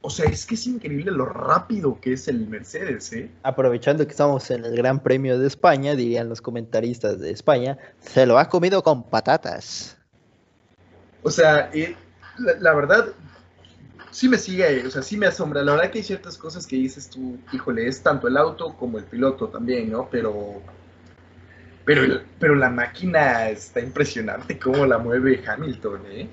o 0.00 0.10
sea, 0.10 0.26
es 0.30 0.46
que 0.46 0.54
es 0.54 0.66
increíble 0.66 1.12
lo 1.12 1.26
rápido 1.26 1.98
que 2.00 2.14
es 2.14 2.28
el 2.28 2.46
Mercedes, 2.46 3.12
¿eh? 3.12 3.30
Aprovechando 3.42 4.04
que 4.04 4.10
estamos 4.10 4.50
en 4.50 4.64
el 4.64 4.76
Gran 4.76 5.02
Premio 5.02 5.38
de 5.38 5.46
España, 5.46 5.94
dirían 5.94 6.28
los 6.28 6.40
comentaristas 6.40 7.20
de 7.20 7.30
España, 7.30 7.78
se 8.00 8.26
lo 8.26 8.38
ha 8.38 8.48
comido 8.48 8.82
con 8.82 9.02
patatas. 9.02 9.96
O 11.22 11.30
sea, 11.30 11.70
eh, 11.72 11.94
la, 12.38 12.54
la 12.58 12.74
verdad, 12.74 13.06
sí 14.12 14.28
me 14.28 14.38
sigue, 14.38 14.86
o 14.86 14.90
sea, 14.90 15.02
sí 15.02 15.16
me 15.16 15.26
asombra. 15.26 15.62
La 15.62 15.72
verdad 15.72 15.90
que 15.90 15.98
hay 15.98 16.04
ciertas 16.04 16.38
cosas 16.38 16.66
que 16.66 16.76
dices 16.76 17.10
tú, 17.10 17.38
híjole, 17.52 17.88
es 17.88 18.02
tanto 18.02 18.28
el 18.28 18.36
auto 18.36 18.76
como 18.76 18.98
el 18.98 19.04
piloto 19.04 19.48
también, 19.48 19.90
¿no? 19.90 20.08
Pero, 20.10 20.62
pero, 21.84 22.20
pero 22.38 22.54
la 22.54 22.70
máquina 22.70 23.48
está 23.48 23.80
impresionante 23.80 24.58
cómo 24.58 24.86
la 24.86 24.98
mueve 24.98 25.42
Hamilton, 25.46 26.00
¿eh? 26.10 26.28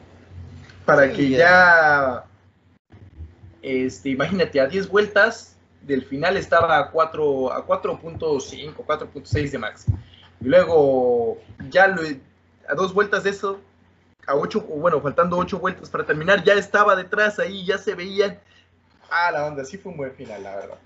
Para 0.85 1.09
Sí, 1.09 1.15
que 1.15 1.29
ya. 1.29 2.25
Este, 3.61 4.09
imagínate, 4.09 4.59
a 4.59 4.67
10 4.67 4.89
vueltas 4.89 5.55
del 5.81 6.03
final 6.03 6.37
estaba 6.37 6.77
a 6.77 6.91
4, 6.91 7.53
a 7.53 7.65
4.5, 7.65 8.75
4.6 8.75 9.51
de 9.51 9.57
Max. 9.57 9.85
Y 10.41 10.45
luego, 10.45 11.37
ya 11.69 11.87
lo, 11.87 12.01
a 12.67 12.75
dos 12.75 12.93
vueltas 12.93 13.23
de 13.23 13.31
eso, 13.31 13.59
a 14.27 14.35
ocho, 14.35 14.65
o 14.69 14.79
bueno, 14.79 15.01
faltando 15.01 15.37
ocho 15.37 15.59
vueltas 15.59 15.89
para 15.89 16.05
terminar, 16.05 16.43
ya 16.43 16.53
estaba 16.53 16.95
detrás 16.95 17.39
ahí, 17.39 17.65
ya 17.65 17.77
se 17.77 17.95
veían. 17.95 18.39
Ah, 19.09 19.31
la 19.31 19.45
onda, 19.45 19.65
sí 19.65 19.77
fue 19.77 19.91
un 19.91 19.97
buen 19.97 20.13
final, 20.13 20.43
la 20.43 20.55
verdad. 20.55 20.77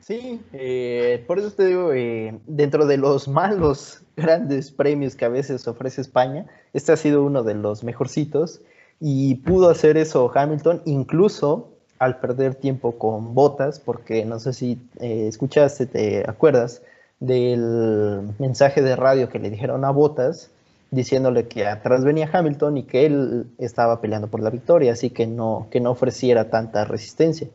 Sí, 0.00 0.40
eh, 0.52 1.24
por 1.26 1.40
eso 1.40 1.50
te 1.50 1.66
digo, 1.66 1.92
eh, 1.92 2.38
dentro 2.46 2.86
de 2.86 2.96
los 2.96 3.26
malos 3.28 4.02
grandes 4.16 4.70
premios 4.70 5.16
que 5.16 5.24
a 5.24 5.28
veces 5.28 5.66
ofrece 5.66 6.00
España, 6.00 6.46
este 6.72 6.92
ha 6.92 6.96
sido 6.96 7.24
uno 7.24 7.42
de 7.42 7.54
los 7.54 7.82
mejorcitos 7.82 8.62
y 9.00 9.36
pudo 9.36 9.70
hacer 9.70 9.96
eso 9.96 10.30
Hamilton, 10.34 10.82
incluso 10.84 11.68
al 11.98 12.18
perder 12.20 12.54
tiempo 12.54 12.98
con 12.98 13.34
botas, 13.34 13.80
porque 13.80 14.24
no 14.24 14.38
sé 14.38 14.52
si 14.52 14.78
eh, 15.00 15.26
escuchaste, 15.28 15.86
te 15.86 16.28
acuerdas 16.28 16.82
del 17.20 18.34
mensaje 18.38 18.82
de 18.82 18.96
radio 18.96 19.28
que 19.28 19.38
le 19.38 19.50
dijeron 19.50 19.84
a 19.84 19.90
Botas 19.90 20.50
diciéndole 20.90 21.48
que 21.48 21.66
atrás 21.66 22.04
venía 22.04 22.28
Hamilton 22.32 22.76
y 22.78 22.82
que 22.84 23.06
él 23.06 23.46
estaba 23.58 24.00
peleando 24.00 24.28
por 24.28 24.40
la 24.40 24.50
victoria, 24.50 24.92
así 24.92 25.10
que 25.10 25.26
no, 25.26 25.66
que 25.70 25.80
no 25.80 25.90
ofreciera 25.90 26.48
tanta 26.50 26.84
resistencia. 26.84 27.48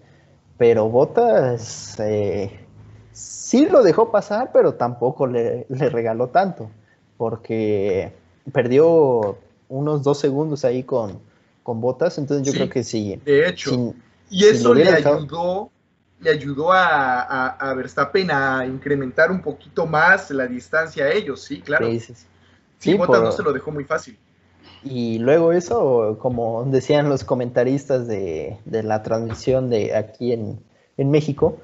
Pero 0.58 0.89
Botas 0.89 1.99
eh, 1.99 2.51
sí 3.12 3.67
lo 3.67 3.84
dejó 3.84 4.12
pasar, 4.12 4.51
pero 4.51 4.73
tampoco 4.73 5.27
le, 5.27 5.65
le 5.69 5.89
regaló 5.89 6.27
tanto, 6.27 6.69
porque 7.17 8.12
perdió 8.51 9.38
unos 9.69 10.04
dos 10.04 10.19
segundos 10.19 10.65
ahí 10.65 10.84
con, 10.84 11.19
con 11.63 11.82
Botas, 11.82 12.17
entonces 12.17 12.45
yo 12.45 12.54
Sí, 12.54 12.58
creo 12.58 12.69
que 12.69 12.84
sí. 12.84 13.21
De 13.26 13.47
hecho, 13.47 13.71
sin- 13.71 14.04
y 14.30 14.45
eso 14.45 14.74
le 14.74 14.89
ayudó, 14.91 15.71
le 16.19 16.30
ayudó 16.32 16.71
a, 16.71 17.21
a, 17.21 17.47
a 17.71 17.74
Verstappen 17.74 18.32
a 18.32 18.65
incrementar 18.65 19.32
un 19.32 19.41
poquito 19.41 19.86
más 19.86 20.32
la 20.32 20.47
distancia 20.47 21.06
a 21.06 21.12
ellos, 21.12 21.43
sí, 21.43 21.62
claro. 21.62 21.88
sí, 21.89 22.00
sí, 22.00 22.13
sí. 22.80 22.95
Por- 22.95 23.21
no 23.24 23.32
se 23.32 23.43
lo 23.43 23.54
dejó 23.54 23.71
muy 23.71 23.86
fácil. 23.86 24.19
Y 24.84 25.19
luego 25.19 25.52
eso, 25.54 26.17
como 26.19 26.63
decían 26.65 27.08
los 27.10 27.24
comentaristas 27.24 28.08
de, 28.08 28.58
de 28.65 28.84
la 28.84 29.04
transmisión 29.04 29.69
de 29.69 29.95
aquí 29.95 30.34
en, 30.34 30.60
en 30.97 31.12
México, 31.12 31.60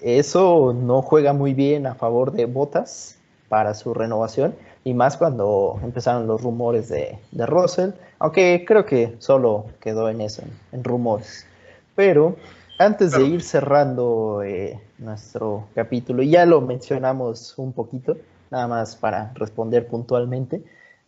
eso 0.00 0.72
no 0.72 1.02
juega 1.02 1.32
muy 1.34 1.52
bien 1.54 1.86
a 1.86 1.94
favor 1.94 2.32
de 2.32 2.46
Botas 2.46 3.18
para 3.48 3.74
su 3.74 3.92
renovación, 3.94 4.56
y 4.84 4.94
más 4.94 5.16
cuando 5.16 5.80
empezaron 5.82 6.26
los 6.26 6.42
rumores 6.42 6.88
de, 6.88 7.18
de 7.32 7.46
Russell, 7.46 7.90
aunque 8.18 8.64
creo 8.66 8.84
que 8.84 9.16
solo 9.18 9.66
quedó 9.80 10.08
en 10.08 10.20
eso, 10.20 10.42
en, 10.42 10.78
en 10.78 10.84
rumores. 10.84 11.46
Pero 11.94 12.36
antes 12.78 13.12
de 13.12 13.24
ir 13.24 13.42
cerrando 13.42 14.42
eh, 14.42 14.80
nuestro 14.98 15.68
capítulo, 15.74 16.22
y 16.22 16.30
ya 16.30 16.44
lo 16.44 16.60
mencionamos 16.60 17.54
un 17.56 17.72
poquito, 17.72 18.16
nada 18.50 18.66
más 18.66 18.96
para 18.96 19.32
responder 19.34 19.86
puntualmente. 19.86 20.62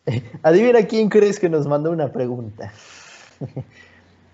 Adivina 0.42 0.86
quién 0.86 1.08
crees 1.08 1.38
que 1.38 1.48
nos 1.48 1.66
mandó 1.66 1.90
una 1.90 2.12
pregunta. 2.12 2.72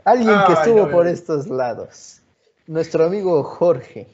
Alguien 0.04 0.36
que 0.46 0.52
estuvo 0.52 0.90
por 0.90 1.06
estos 1.06 1.46
lados. 1.46 2.20
Nuestro 2.66 3.04
amigo 3.04 3.42
Jorge. 3.42 4.08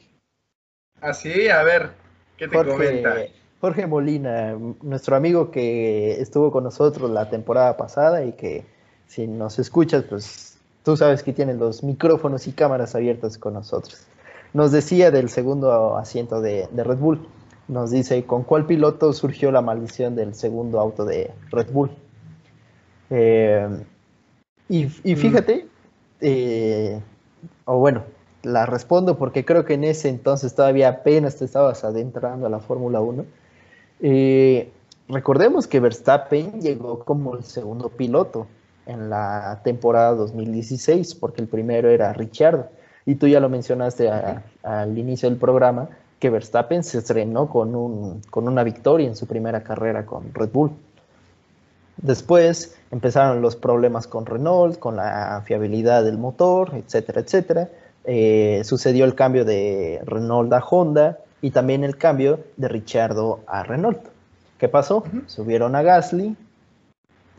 Así, 1.00 1.48
a 1.48 1.62
ver, 1.62 1.90
¿qué 2.36 2.48
te 2.48 2.56
Jorge 2.56 2.72
comenta? 2.72 3.37
Jorge 3.60 3.86
Molina, 3.86 4.56
nuestro 4.82 5.16
amigo 5.16 5.50
que 5.50 6.20
estuvo 6.20 6.52
con 6.52 6.64
nosotros 6.64 7.10
la 7.10 7.28
temporada 7.28 7.76
pasada 7.76 8.24
y 8.24 8.32
que 8.32 8.64
si 9.06 9.26
nos 9.26 9.58
escuchas, 9.58 10.04
pues 10.08 10.58
tú 10.84 10.96
sabes 10.96 11.22
que 11.24 11.32
tiene 11.32 11.54
los 11.54 11.82
micrófonos 11.82 12.46
y 12.46 12.52
cámaras 12.52 12.94
abiertas 12.94 13.36
con 13.36 13.54
nosotros. 13.54 14.06
Nos 14.54 14.70
decía 14.70 15.10
del 15.10 15.28
segundo 15.28 15.96
asiento 15.96 16.40
de, 16.40 16.68
Red 16.72 16.98
Bull. 16.98 17.26
Nos 17.66 17.90
dice, 17.90 18.24
¿con 18.24 18.44
cuál 18.44 18.64
piloto 18.64 19.12
surgió 19.12 19.50
la 19.50 19.60
maldición 19.60 20.14
del 20.14 20.34
segundo 20.34 20.80
auto 20.80 21.04
de 21.04 21.32
Red 21.50 21.70
Bull? 21.72 21.90
Eh, 23.10 23.68
y, 24.68 24.84
mm. 24.84 25.16
fíjate, 25.16 25.66
eh, 26.20 27.00
o 27.64 27.78
bueno, 27.78 28.04
la 28.42 28.66
respondo 28.66 29.18
porque 29.18 29.44
creo 29.44 29.64
que 29.64 29.74
en 29.74 29.84
ese 29.84 30.08
entonces 30.08 30.54
todavía 30.54 30.88
apenas 30.88 31.36
te 31.36 31.44
estabas 31.44 31.84
adentrando 31.84 32.46
a 32.46 32.50
la 32.50 32.60
Fórmula 32.60 33.00
1. 33.00 33.24
Eh, 34.00 34.70
recordemos 35.08 35.66
que 35.66 35.80
Verstappen 35.80 36.60
llegó 36.60 37.00
como 37.00 37.36
el 37.36 37.44
segundo 37.44 37.88
piloto 37.88 38.46
en 38.86 39.10
la 39.10 39.60
temporada 39.64 40.14
2016, 40.14 41.14
porque 41.14 41.42
el 41.42 41.48
primero 41.48 41.88
era 41.90 42.12
Richard. 42.12 42.70
Y 43.06 43.14
tú 43.14 43.26
ya 43.26 43.40
lo 43.40 43.48
mencionaste 43.48 44.10
al 44.62 44.98
inicio 44.98 45.28
del 45.28 45.38
programa, 45.38 45.88
que 46.18 46.30
Verstappen 46.30 46.82
se 46.84 46.98
estrenó 46.98 47.48
con, 47.48 47.74
un, 47.74 48.20
con 48.30 48.48
una 48.48 48.64
victoria 48.64 49.06
en 49.06 49.16
su 49.16 49.26
primera 49.26 49.62
carrera 49.62 50.04
con 50.04 50.32
Red 50.34 50.50
Bull. 50.50 50.72
Después 51.96 52.76
empezaron 52.90 53.42
los 53.42 53.56
problemas 53.56 54.06
con 54.06 54.26
Renault, 54.26 54.78
con 54.78 54.96
la 54.96 55.42
fiabilidad 55.44 56.04
del 56.04 56.18
motor, 56.18 56.74
etcétera, 56.74 57.20
etcétera. 57.20 57.68
Eh, 58.04 58.62
sucedió 58.64 59.04
el 59.04 59.14
cambio 59.14 59.44
de 59.44 60.00
Renault 60.04 60.52
a 60.52 60.60
Honda 60.60 61.18
y 61.40 61.50
también 61.50 61.84
el 61.84 61.96
cambio 61.96 62.44
de 62.56 62.68
Richardo 62.68 63.40
a 63.46 63.62
Renault. 63.62 64.00
¿Qué 64.58 64.68
pasó? 64.68 65.04
Subieron 65.26 65.76
a 65.76 65.82
Gasly, 65.82 66.36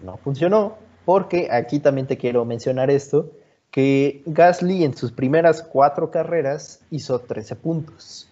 no 0.03 0.17
funcionó, 0.17 0.77
porque 1.05 1.49
aquí 1.51 1.79
también 1.79 2.07
te 2.07 2.17
quiero 2.17 2.45
mencionar 2.45 2.89
esto, 2.89 3.29
que 3.71 4.23
Gasly 4.25 4.83
en 4.83 4.95
sus 4.95 5.11
primeras 5.11 5.61
cuatro 5.61 6.11
carreras 6.11 6.79
hizo 6.89 7.19
13 7.19 7.55
puntos. 7.57 8.29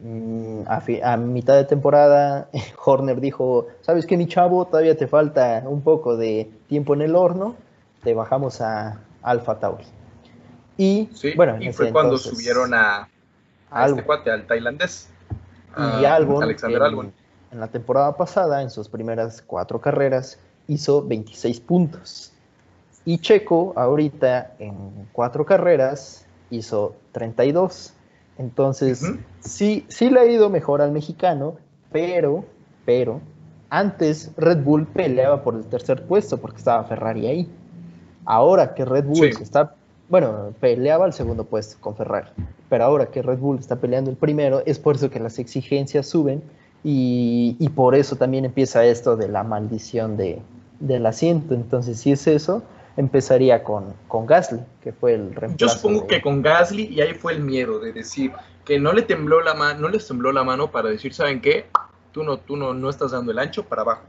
Mm, 0.00 0.62
a, 0.66 1.16
mitad 1.16 1.54
de 1.56 1.64
temporada, 1.64 2.48
Horner 2.84 3.20
dijo, 3.20 3.68
¿sabes 3.82 4.06
qué, 4.06 4.16
mi 4.16 4.26
chavo? 4.26 4.66
Todavía 4.66 4.96
te 4.96 5.06
falta 5.06 5.62
un 5.66 5.82
poco 5.82 6.16
de 6.16 6.50
tiempo 6.68 6.94
en 6.94 7.02
el 7.02 7.14
horno, 7.14 7.54
te 8.02 8.14
bajamos 8.14 8.60
a 8.60 9.00
Alfa 9.22 9.60
Tauri. 9.60 9.84
Y, 10.76 11.08
bueno, 11.36 11.56
y 11.60 11.72
fue 11.72 11.92
cuando 11.92 12.18
subieron 12.18 12.74
a, 12.74 13.08
a 13.70 13.86
este 13.86 14.02
cuate, 14.04 14.30
al 14.30 14.46
tailandés. 14.46 15.08
Y 15.76 16.04
Alexander 16.04 16.82
en, 16.82 17.12
En 17.50 17.60
la 17.60 17.68
temporada 17.68 18.16
pasada, 18.16 18.62
en 18.62 18.70
sus 18.70 18.88
primeras 18.88 19.42
cuatro 19.42 19.80
carreras, 19.80 20.38
hizo 20.68 21.04
26 21.06 21.60
puntos. 21.60 22.32
Y 23.04 23.18
Checo, 23.18 23.72
ahorita 23.76 24.54
en 24.58 25.08
cuatro 25.12 25.44
carreras, 25.44 26.26
hizo 26.50 26.94
32. 27.12 27.92
Entonces, 28.38 29.04
sí, 29.40 29.84
sí 29.88 30.10
le 30.10 30.20
ha 30.20 30.26
ido 30.26 30.50
mejor 30.50 30.80
al 30.80 30.90
mexicano, 30.90 31.56
pero, 31.92 32.44
pero, 32.84 33.20
antes 33.70 34.32
Red 34.36 34.62
Bull 34.62 34.86
peleaba 34.86 35.42
por 35.42 35.54
el 35.54 35.64
tercer 35.66 36.06
puesto 36.06 36.38
porque 36.38 36.58
estaba 36.58 36.84
Ferrari 36.84 37.26
ahí. 37.26 37.48
Ahora 38.24 38.74
que 38.74 38.84
Red 38.84 39.04
Bull 39.04 39.26
está, 39.26 39.74
bueno, 40.08 40.52
peleaba 40.60 41.06
el 41.06 41.12
segundo 41.12 41.44
puesto 41.44 41.76
con 41.80 41.96
Ferrari, 41.96 42.28
pero 42.68 42.84
ahora 42.84 43.06
que 43.06 43.22
Red 43.22 43.38
Bull 43.38 43.58
está 43.58 43.76
peleando 43.76 44.10
el 44.10 44.16
primero, 44.16 44.62
es 44.66 44.78
por 44.78 44.96
eso 44.96 45.10
que 45.10 45.20
las 45.20 45.38
exigencias 45.38 46.06
suben 46.08 46.42
y, 46.82 47.56
y 47.58 47.68
por 47.70 47.94
eso 47.94 48.16
también 48.16 48.44
empieza 48.44 48.84
esto 48.84 49.16
de 49.16 49.28
la 49.28 49.42
maldición 49.42 50.16
de, 50.16 50.40
del 50.80 51.06
asiento. 51.06 51.54
Entonces, 51.54 51.98
si 51.98 52.12
es 52.12 52.26
eso, 52.26 52.62
empezaría 52.96 53.62
con, 53.64 53.94
con 54.08 54.26
Gasly, 54.26 54.60
que 54.82 54.92
fue 54.92 55.14
el 55.14 55.34
reemplazo. 55.34 55.56
Yo 55.56 55.68
supongo 55.68 56.06
que 56.06 56.20
con 56.20 56.42
Gasly, 56.42 56.84
y 56.84 57.00
ahí 57.00 57.14
fue 57.14 57.32
el 57.32 57.40
miedo 57.40 57.78
de 57.78 57.92
decir 57.92 58.32
que 58.64 58.78
no 58.78 58.92
le 58.92 59.02
tembló 59.02 59.40
la 59.42 59.54
mano, 59.54 59.80
no 59.80 59.88
les 59.88 60.06
tembló 60.06 60.32
la 60.32 60.44
mano 60.44 60.70
para 60.70 60.88
decir, 60.88 61.12
¿saben 61.12 61.40
qué? 61.40 61.66
Tú 62.12 62.22
no, 62.22 62.38
tú 62.38 62.56
no, 62.56 62.72
no 62.74 62.90
estás 62.90 63.10
dando 63.10 63.32
el 63.32 63.38
ancho 63.38 63.64
para 63.64 63.82
abajo. 63.82 64.02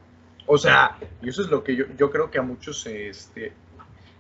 O 0.48 0.58
sea, 0.58 0.98
y 1.22 1.30
eso 1.30 1.42
es 1.42 1.50
lo 1.50 1.64
que 1.64 1.76
yo, 1.76 1.86
yo 1.98 2.12
creo 2.12 2.30
que 2.30 2.38
a 2.38 2.44
muchos 2.44 2.86
este, 2.86 3.52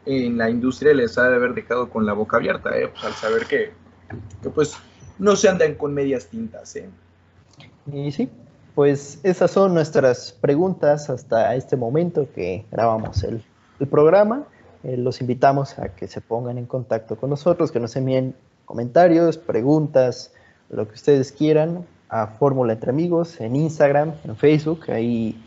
en 0.05 0.37
la 0.37 0.49
industria 0.49 0.93
les 0.93 1.17
ha 1.17 1.29
de 1.29 1.35
haber 1.35 1.53
dejado 1.53 1.89
con 1.89 2.05
la 2.05 2.13
boca 2.13 2.37
abierta, 2.37 2.77
¿eh? 2.77 2.87
pues, 2.87 3.03
al 3.03 3.13
saber 3.13 3.45
que, 3.45 3.71
que, 4.41 4.49
pues 4.49 4.75
no 5.17 5.35
se 5.35 5.49
andan 5.49 5.75
con 5.75 5.93
medias 5.93 6.27
tintas. 6.27 6.75
¿eh? 6.75 6.89
Y 7.91 8.11
sí, 8.11 8.29
pues 8.75 9.19
esas 9.23 9.51
son 9.51 9.73
nuestras 9.73 10.31
preguntas 10.33 11.09
hasta 11.09 11.55
este 11.55 11.77
momento 11.77 12.27
que 12.33 12.65
grabamos 12.71 13.23
el, 13.23 13.43
programa. 13.89 14.45
Eh, 14.83 14.95
los 14.95 15.19
invitamos 15.19 15.77
a 15.79 15.89
que 15.89 16.07
se 16.07 16.21
pongan 16.21 16.57
en 16.57 16.65
contacto 16.65 17.17
con 17.17 17.29
nosotros, 17.29 17.71
que 17.71 17.79
nos 17.79 17.95
envíen 17.95 18.35
comentarios, 18.65 19.37
preguntas, 19.37 20.31
lo 20.69 20.87
que 20.87 20.93
ustedes 20.93 21.31
quieran 21.31 21.85
a 22.09 22.27
Fórmula 22.27 22.73
Entre 22.73 22.89
Amigos 22.89 23.39
en 23.41 23.55
Instagram, 23.55 24.13
en 24.23 24.35
Facebook, 24.37 24.89
ahí 24.89 25.41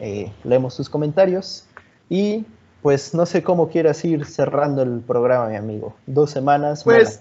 eh, 0.00 0.32
leemos 0.44 0.74
sus 0.74 0.88
comentarios. 0.88 1.66
Y 2.08 2.46
pues 2.84 3.14
no 3.14 3.24
sé 3.24 3.42
cómo 3.42 3.70
quieras 3.70 4.04
ir 4.04 4.26
cerrando 4.26 4.82
el 4.82 5.00
programa, 5.00 5.48
mi 5.48 5.56
amigo. 5.56 5.96
Dos 6.04 6.30
semanas. 6.30 6.84
Pues, 6.84 7.18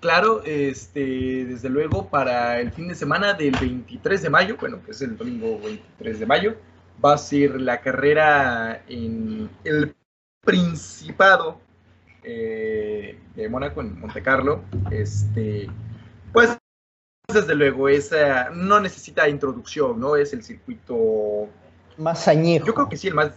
claro, 0.00 0.42
este, 0.44 1.46
desde 1.46 1.70
luego 1.70 2.08
para 2.08 2.60
el 2.60 2.70
fin 2.70 2.86
de 2.86 2.94
semana 2.94 3.32
del 3.32 3.56
23 3.58 4.20
de 4.20 4.28
mayo, 4.28 4.58
bueno, 4.60 4.82
que 4.84 4.90
es 4.90 5.00
el 5.00 5.16
domingo 5.16 5.58
23 5.60 6.20
de 6.20 6.26
mayo, 6.26 6.54
va 7.02 7.14
a 7.14 7.18
ser 7.18 7.58
la 7.58 7.80
carrera 7.80 8.82
en 8.88 9.48
el 9.64 9.96
Principado 10.44 11.58
eh, 12.22 13.18
de 13.34 13.48
Mónaco, 13.48 13.80
en 13.80 13.98
Monte 13.98 14.22
Carlo. 14.22 14.60
Este, 14.90 15.66
pues 16.34 16.58
desde 17.32 17.54
luego, 17.54 17.88
esa 17.88 18.50
no 18.50 18.80
necesita 18.80 19.30
introducción, 19.30 19.98
¿no? 19.98 20.14
Es 20.14 20.34
el 20.34 20.44
circuito 20.44 21.48
más 21.96 22.28
añejo. 22.28 22.66
Yo 22.66 22.74
creo 22.74 22.88
que 22.90 22.98
sí, 22.98 23.08
el 23.08 23.14
más, 23.14 23.32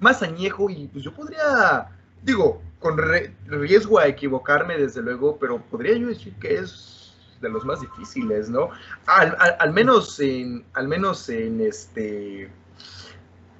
más 0.00 0.22
añejo 0.22 0.68
y 0.70 0.88
pues 0.88 1.04
yo 1.04 1.12
podría, 1.14 1.88
digo, 2.22 2.60
con 2.78 2.98
riesgo 3.46 3.98
a 3.98 4.06
equivocarme, 4.06 4.76
desde 4.78 5.02
luego, 5.02 5.36
pero 5.38 5.58
podría 5.58 5.96
yo 5.96 6.08
decir 6.08 6.34
que 6.40 6.56
es 6.56 7.14
de 7.40 7.48
los 7.48 7.64
más 7.64 7.80
difíciles, 7.80 8.48
¿no? 8.48 8.70
Al, 9.06 9.72
menos 9.72 10.18
en, 10.20 10.64
al 10.74 10.88
menos 10.88 11.28
en 11.28 11.60
este, 11.60 12.50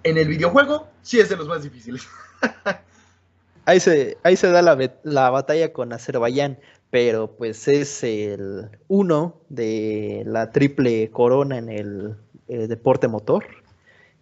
en 0.02 0.18
el 0.18 0.28
videojuego, 0.28 0.88
sí 1.02 1.20
es 1.20 1.28
de 1.28 1.36
los 1.36 1.48
más 1.48 1.62
difíciles. 1.62 2.06
ahí 3.64 3.80
se, 3.80 4.18
ahí 4.22 4.36
se 4.36 4.50
da 4.50 4.62
la, 4.62 4.76
la 5.02 5.30
batalla 5.30 5.72
con 5.72 5.92
Azerbaiyán, 5.92 6.58
pero 6.90 7.36
pues 7.36 7.68
es 7.68 8.02
el 8.02 8.68
uno 8.88 9.40
de 9.48 10.22
la 10.26 10.50
triple 10.50 11.10
corona 11.10 11.58
en 11.58 11.68
el 11.68 12.16
eh, 12.48 12.66
deporte 12.66 13.08
motor. 13.08 13.44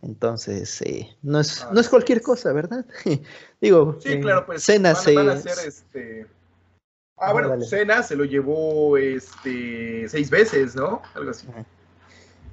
Entonces, 0.02 0.80
eh, 0.82 1.16
no, 1.22 1.40
es, 1.40 1.66
no 1.72 1.80
es 1.80 1.88
cualquier 1.88 2.22
cosa, 2.22 2.52
¿verdad? 2.52 2.86
Digo, 3.60 3.98
sí, 4.00 4.20
claro, 4.20 4.46
pues 4.46 4.62
Cena 4.62 4.94
se... 4.94 5.14
este... 5.66 6.26
Ah, 7.16 7.32
bueno, 7.32 7.60
Cena 7.62 8.02
se 8.04 8.14
lo 8.14 8.24
llevó 8.24 8.96
este, 8.96 10.08
seis 10.08 10.30
veces, 10.30 10.76
¿no? 10.76 11.02
Algo 11.14 11.30
así. 11.30 11.48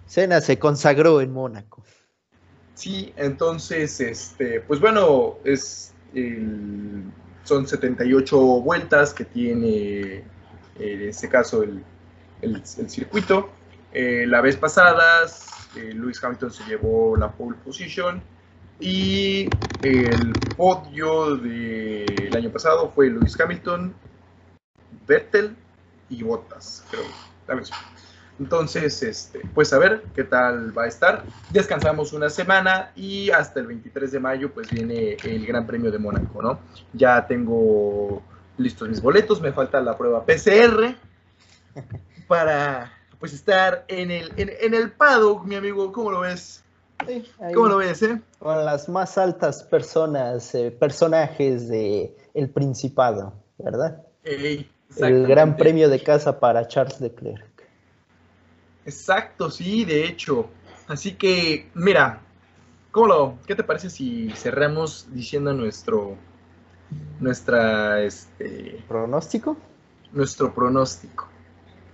Cena 0.08 0.42
se 0.42 0.58
consagró 0.58 1.22
en 1.22 1.32
Mónaco. 1.32 1.84
Sí, 2.74 3.14
entonces, 3.16 4.02
este, 4.02 4.62
pues 4.62 4.80
bueno, 4.80 5.38
es 5.44 5.94
son 7.44 7.68
78 7.68 8.38
vueltas 8.62 9.14
que 9.14 9.26
tiene 9.26 10.24
en 10.80 11.02
este 11.02 11.30
caso 11.30 11.64
el, 11.64 11.84
el, 12.42 12.66
circuito. 12.90 13.50
Eh, 13.94 14.26
la 14.28 14.42
vez 14.42 14.58
pasada 14.58 15.26
eh, 15.76 15.94
Lewis 15.94 16.24
Hamilton 16.24 16.52
se 16.52 16.64
llevó 16.66 17.16
la 17.16 17.32
pole 17.32 17.58
position 17.64 18.22
y 18.80 19.50
el 19.84 20.34
podio 20.58 21.38
del 21.38 22.36
año 22.36 22.50
pasado 22.52 22.92
fue 22.94 23.10
Lewis 23.10 23.40
Hamilton, 23.40 23.94
Vettel 25.08 25.56
y 26.10 26.24
Bottas, 26.24 26.84
creo. 26.90 27.04
Entonces, 28.38 29.02
este, 29.02 29.40
pues 29.54 29.72
a 29.72 29.78
ver 29.78 30.04
qué 30.14 30.26
tal 30.26 30.78
va 30.78 30.84
a 30.84 30.88
estar. 30.88 31.24
Descansamos 31.52 32.12
una 32.12 32.30
semana 32.30 32.92
y 32.96 33.30
hasta 33.30 33.62
el 33.62 33.68
23 33.68 34.12
de 34.12 34.20
mayo 34.20 34.52
pues 34.52 34.70
viene 34.70 35.16
el 35.24 35.46
Gran 35.46 35.66
Premio 35.66 35.90
de 35.92 36.00
Mónaco, 36.00 36.42
¿no? 36.42 36.60
Ya 36.92 37.26
tengo 37.26 38.22
listos 38.58 38.90
mis 38.90 39.02
boletos, 39.02 39.42
me 39.42 39.54
falta 39.54 39.80
la 39.80 39.98
prueba 39.98 40.26
PCR 40.26 40.96
para 42.28 42.92
pues 43.26 43.34
estar 43.34 43.86
en 43.88 44.12
el, 44.12 44.32
en, 44.38 44.76
el 44.76 44.92
paddock, 44.92 45.46
mi 45.46 45.56
amigo, 45.56 45.92
¿cómo 45.92 46.12
lo 46.12 46.20
ves? 46.20 46.64
¿Cómo 47.56 47.70
lo 47.70 47.78
ves, 47.78 48.04
eh? 48.04 48.22
Con 48.38 48.64
las 48.64 48.88
más 48.88 49.18
altas 49.18 49.64
personas, 49.64 50.54
eh, 50.54 50.70
personajes 50.70 51.68
de 51.68 52.16
el 52.36 52.52
Principado, 52.52 53.34
¿verdad? 53.58 54.04
el 54.24 55.26
gran 55.26 55.58
premio 55.58 55.90
de 55.90 56.04
casa 56.04 56.40
para 56.40 56.68
Charles 56.68 57.02
Leclerc. 57.02 57.68
Exacto, 58.86 59.50
sí, 59.50 59.86
de 59.86 60.06
hecho. 60.06 60.48
Así 60.88 61.16
que, 61.16 61.68
mira, 61.74 62.22
¿cómo 62.92 63.08
lo, 63.08 63.38
¿qué 63.48 63.56
te 63.56 63.64
parece 63.64 63.90
si 63.90 64.30
cerramos 64.36 65.08
diciendo 65.12 65.52
nuestro, 65.52 66.16
nuestra, 67.20 68.04
este, 68.04 68.84
¿Pronóstico? 68.88 69.58
nuestro 70.12 70.54
pronóstico? 70.54 71.28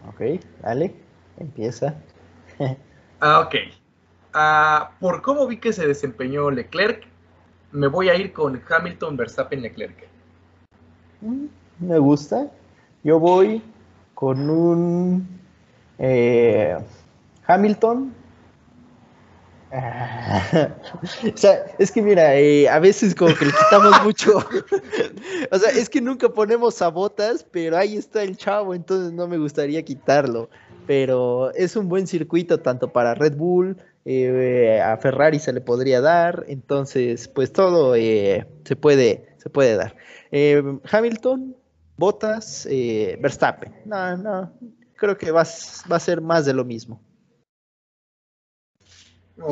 Ok, 0.07 0.41
dale, 0.61 1.00
empieza. 1.37 1.95
Ah, 3.23 3.41
ok. 3.41 3.55
Ah, 4.33 4.91
por 4.99 5.21
cómo 5.21 5.45
vi 5.45 5.57
que 5.57 5.73
se 5.73 5.85
desempeñó 5.85 6.49
Leclerc, 6.49 7.03
me 7.71 7.85
voy 7.85 8.09
a 8.09 8.15
ir 8.15 8.33
con 8.33 8.59
Hamilton, 8.67 9.15
Verstappen, 9.15 9.61
Leclerc. 9.61 10.07
Mm, 11.21 11.45
Me 11.81 11.99
gusta. 11.99 12.49
Yo 13.03 13.19
voy 13.19 13.61
con 14.15 14.49
un 14.49 15.27
eh, 15.99 16.75
Hamilton. 17.45 18.11
Ah, 19.71 20.75
o 21.33 21.37
sea, 21.37 21.65
es 21.77 21.91
que 21.91 22.01
mira, 22.01 22.35
eh, 22.35 22.67
a 22.67 22.79
veces 22.79 23.15
como 23.15 23.33
que 23.35 23.45
le 23.45 23.51
quitamos 23.51 23.93
mucho. 24.03 24.37
o 25.51 25.57
sea, 25.59 25.69
es 25.71 25.89
que 25.89 26.01
nunca 26.01 26.27
ponemos 26.27 26.81
a 26.81 26.89
botas, 26.89 27.45
pero 27.51 27.77
ahí 27.77 27.97
está 27.97 28.23
el 28.23 28.35
chavo, 28.35 28.73
entonces 28.73 29.13
no 29.13 29.27
me 29.27 29.37
gustaría 29.37 29.83
quitarlo. 29.83 30.49
Pero 30.87 31.53
es 31.53 31.75
un 31.75 31.87
buen 31.87 32.07
circuito 32.07 32.59
tanto 32.59 32.91
para 32.91 33.13
Red 33.13 33.35
Bull, 33.35 33.77
eh, 34.03 34.81
a 34.81 34.97
Ferrari 34.97 35.37
se 35.37 35.53
le 35.53 35.61
podría 35.61 36.01
dar, 36.01 36.45
entonces 36.47 37.27
pues 37.27 37.53
todo 37.53 37.95
eh, 37.95 38.47
se 38.63 38.75
puede, 38.75 39.35
se 39.37 39.49
puede 39.49 39.75
dar. 39.75 39.95
Eh, 40.31 40.63
Hamilton, 40.91 41.55
Bottas, 41.97 42.67
Verstappen. 43.19 43.73
No, 43.85 44.17
no, 44.17 44.53
creo 44.95 45.17
que 45.17 45.31
va, 45.31 45.43
va 45.91 45.95
a 45.95 45.99
ser 45.99 46.21
más 46.21 46.45
de 46.45 46.53
lo 46.53 46.65
mismo. 46.65 47.01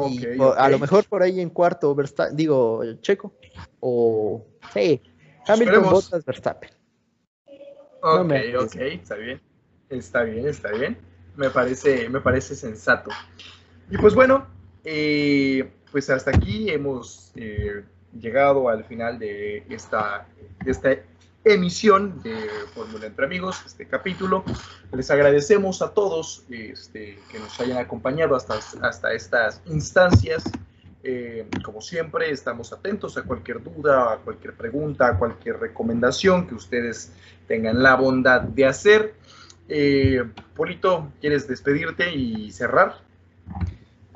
Y 0.08 0.40
A 0.58 0.70
lo 0.70 0.78
mejor 0.78 1.06
por 1.06 1.24
ahí 1.24 1.40
en 1.40 1.50
cuarto, 1.50 1.96
digo, 2.34 2.84
Checo. 3.02 3.34
O, 3.80 4.46
sí, 4.74 5.02
Hamilton, 5.48 5.76
Esperemos. 5.76 5.92
Bottas, 5.92 6.26
Verstappen. 6.26 6.70
Ok, 8.02 8.32
No 8.54 8.62
ok, 8.62 8.76
está 8.76 9.16
bien. 9.16 9.42
Está 9.90 10.24
bien, 10.24 10.48
está 10.48 10.72
bien. 10.72 10.98
Me 11.40 11.50
parece, 11.50 12.10
me 12.10 12.20
parece 12.20 12.54
sensato. 12.54 13.12
Y 13.90 13.98
pues 13.98 14.14
bueno, 14.14 14.46
eh, 14.84 15.72
pues 15.90 16.10
hasta 16.10 16.32
aquí 16.32 16.70
hemos 16.70 17.32
eh, 17.38 17.86
llegado 18.20 18.68
al 18.68 18.84
final 18.84 19.18
de 19.18 19.64
esta, 19.70 20.28
de 20.66 20.70
esta 20.70 20.90
emisión 21.46 22.22
de 22.24 22.36
Fórmula 22.76 23.06
Entre 23.06 23.26
Amigos, 23.26 23.64
este 23.66 23.88
capítulo. 23.88 24.44
Les 24.92 25.10
agradecemos 25.12 25.82
a 25.82 25.94
todos 25.94 26.44
este, 26.50 27.18
que 27.32 27.40
nos 27.40 27.58
hayan 27.62 27.78
acompañado 27.78 28.36
hasta, 28.36 28.56
hasta 28.82 29.14
estas 29.14 29.62
instancias. 29.68 30.44
Eh, 31.06 31.48
como 31.64 31.80
siempre, 31.80 32.32
estamos 32.32 32.74
atentos 32.74 33.18
a 33.18 33.24
cualquier 33.24 33.64
duda, 33.64 34.12
a 34.12 34.18
cualquier 34.18 34.56
pregunta, 34.56 35.08
a 35.08 35.18
cualquier 35.18 35.58
recomendación 35.58 36.48
que 36.48 36.56
ustedes 36.56 37.14
tengan 37.48 37.82
la 37.82 37.96
bondad 37.96 38.42
de 38.42 38.66
hacer. 38.66 39.16
Eh, 39.70 40.24
Polito, 40.56 41.12
¿quieres 41.22 41.48
despedirte 41.48 42.14
y 42.14 42.52
cerrar? 42.52 42.96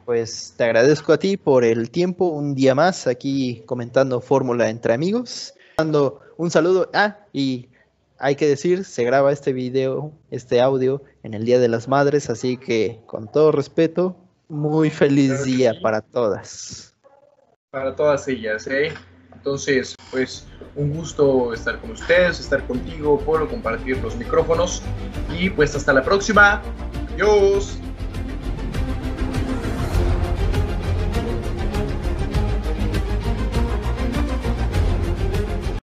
Pues 0.03 0.53
te 0.57 0.65
agradezco 0.65 1.13
a 1.13 1.17
ti 1.17 1.37
por 1.37 1.63
el 1.63 1.89
tiempo, 1.89 2.25
un 2.27 2.55
día 2.55 2.75
más 2.75 3.07
aquí 3.07 3.63
comentando 3.65 4.19
Fórmula 4.19 4.69
entre 4.69 4.93
amigos. 4.93 5.53
Dando 5.77 6.19
un 6.37 6.51
saludo. 6.51 6.89
Ah, 6.93 7.19
y 7.31 7.69
hay 8.17 8.35
que 8.35 8.47
decir, 8.47 8.83
se 8.83 9.03
graba 9.03 9.31
este 9.31 9.53
video, 9.53 10.11
este 10.31 10.59
audio 10.59 11.03
en 11.23 11.33
el 11.33 11.45
Día 11.45 11.59
de 11.59 11.67
las 11.69 11.87
Madres, 11.87 12.29
así 12.29 12.57
que 12.57 12.99
con 13.05 13.31
todo 13.31 13.51
respeto, 13.51 14.17
muy 14.49 14.89
feliz 14.89 15.29
Claro 15.29 15.43
día 15.45 15.73
sí. 15.73 15.79
para 15.81 16.01
todas. 16.01 16.95
Para 17.69 17.95
todas 17.95 18.27
ellas, 18.27 18.67
¿eh? 18.67 18.93
Entonces, 19.43 19.93
pues 20.09 20.45
un 20.77 20.93
gusto 20.93 21.53
estar 21.53 21.77
con 21.81 21.91
ustedes, 21.91 22.39
estar 22.39 22.65
contigo, 22.65 23.19
Polo, 23.19 23.49
compartir 23.49 23.97
los 23.97 24.15
micrófonos 24.15 24.81
y 25.37 25.49
pues 25.49 25.75
hasta 25.75 25.91
la 25.91 26.01
próxima. 26.01 26.61
Adiós. 27.13 27.77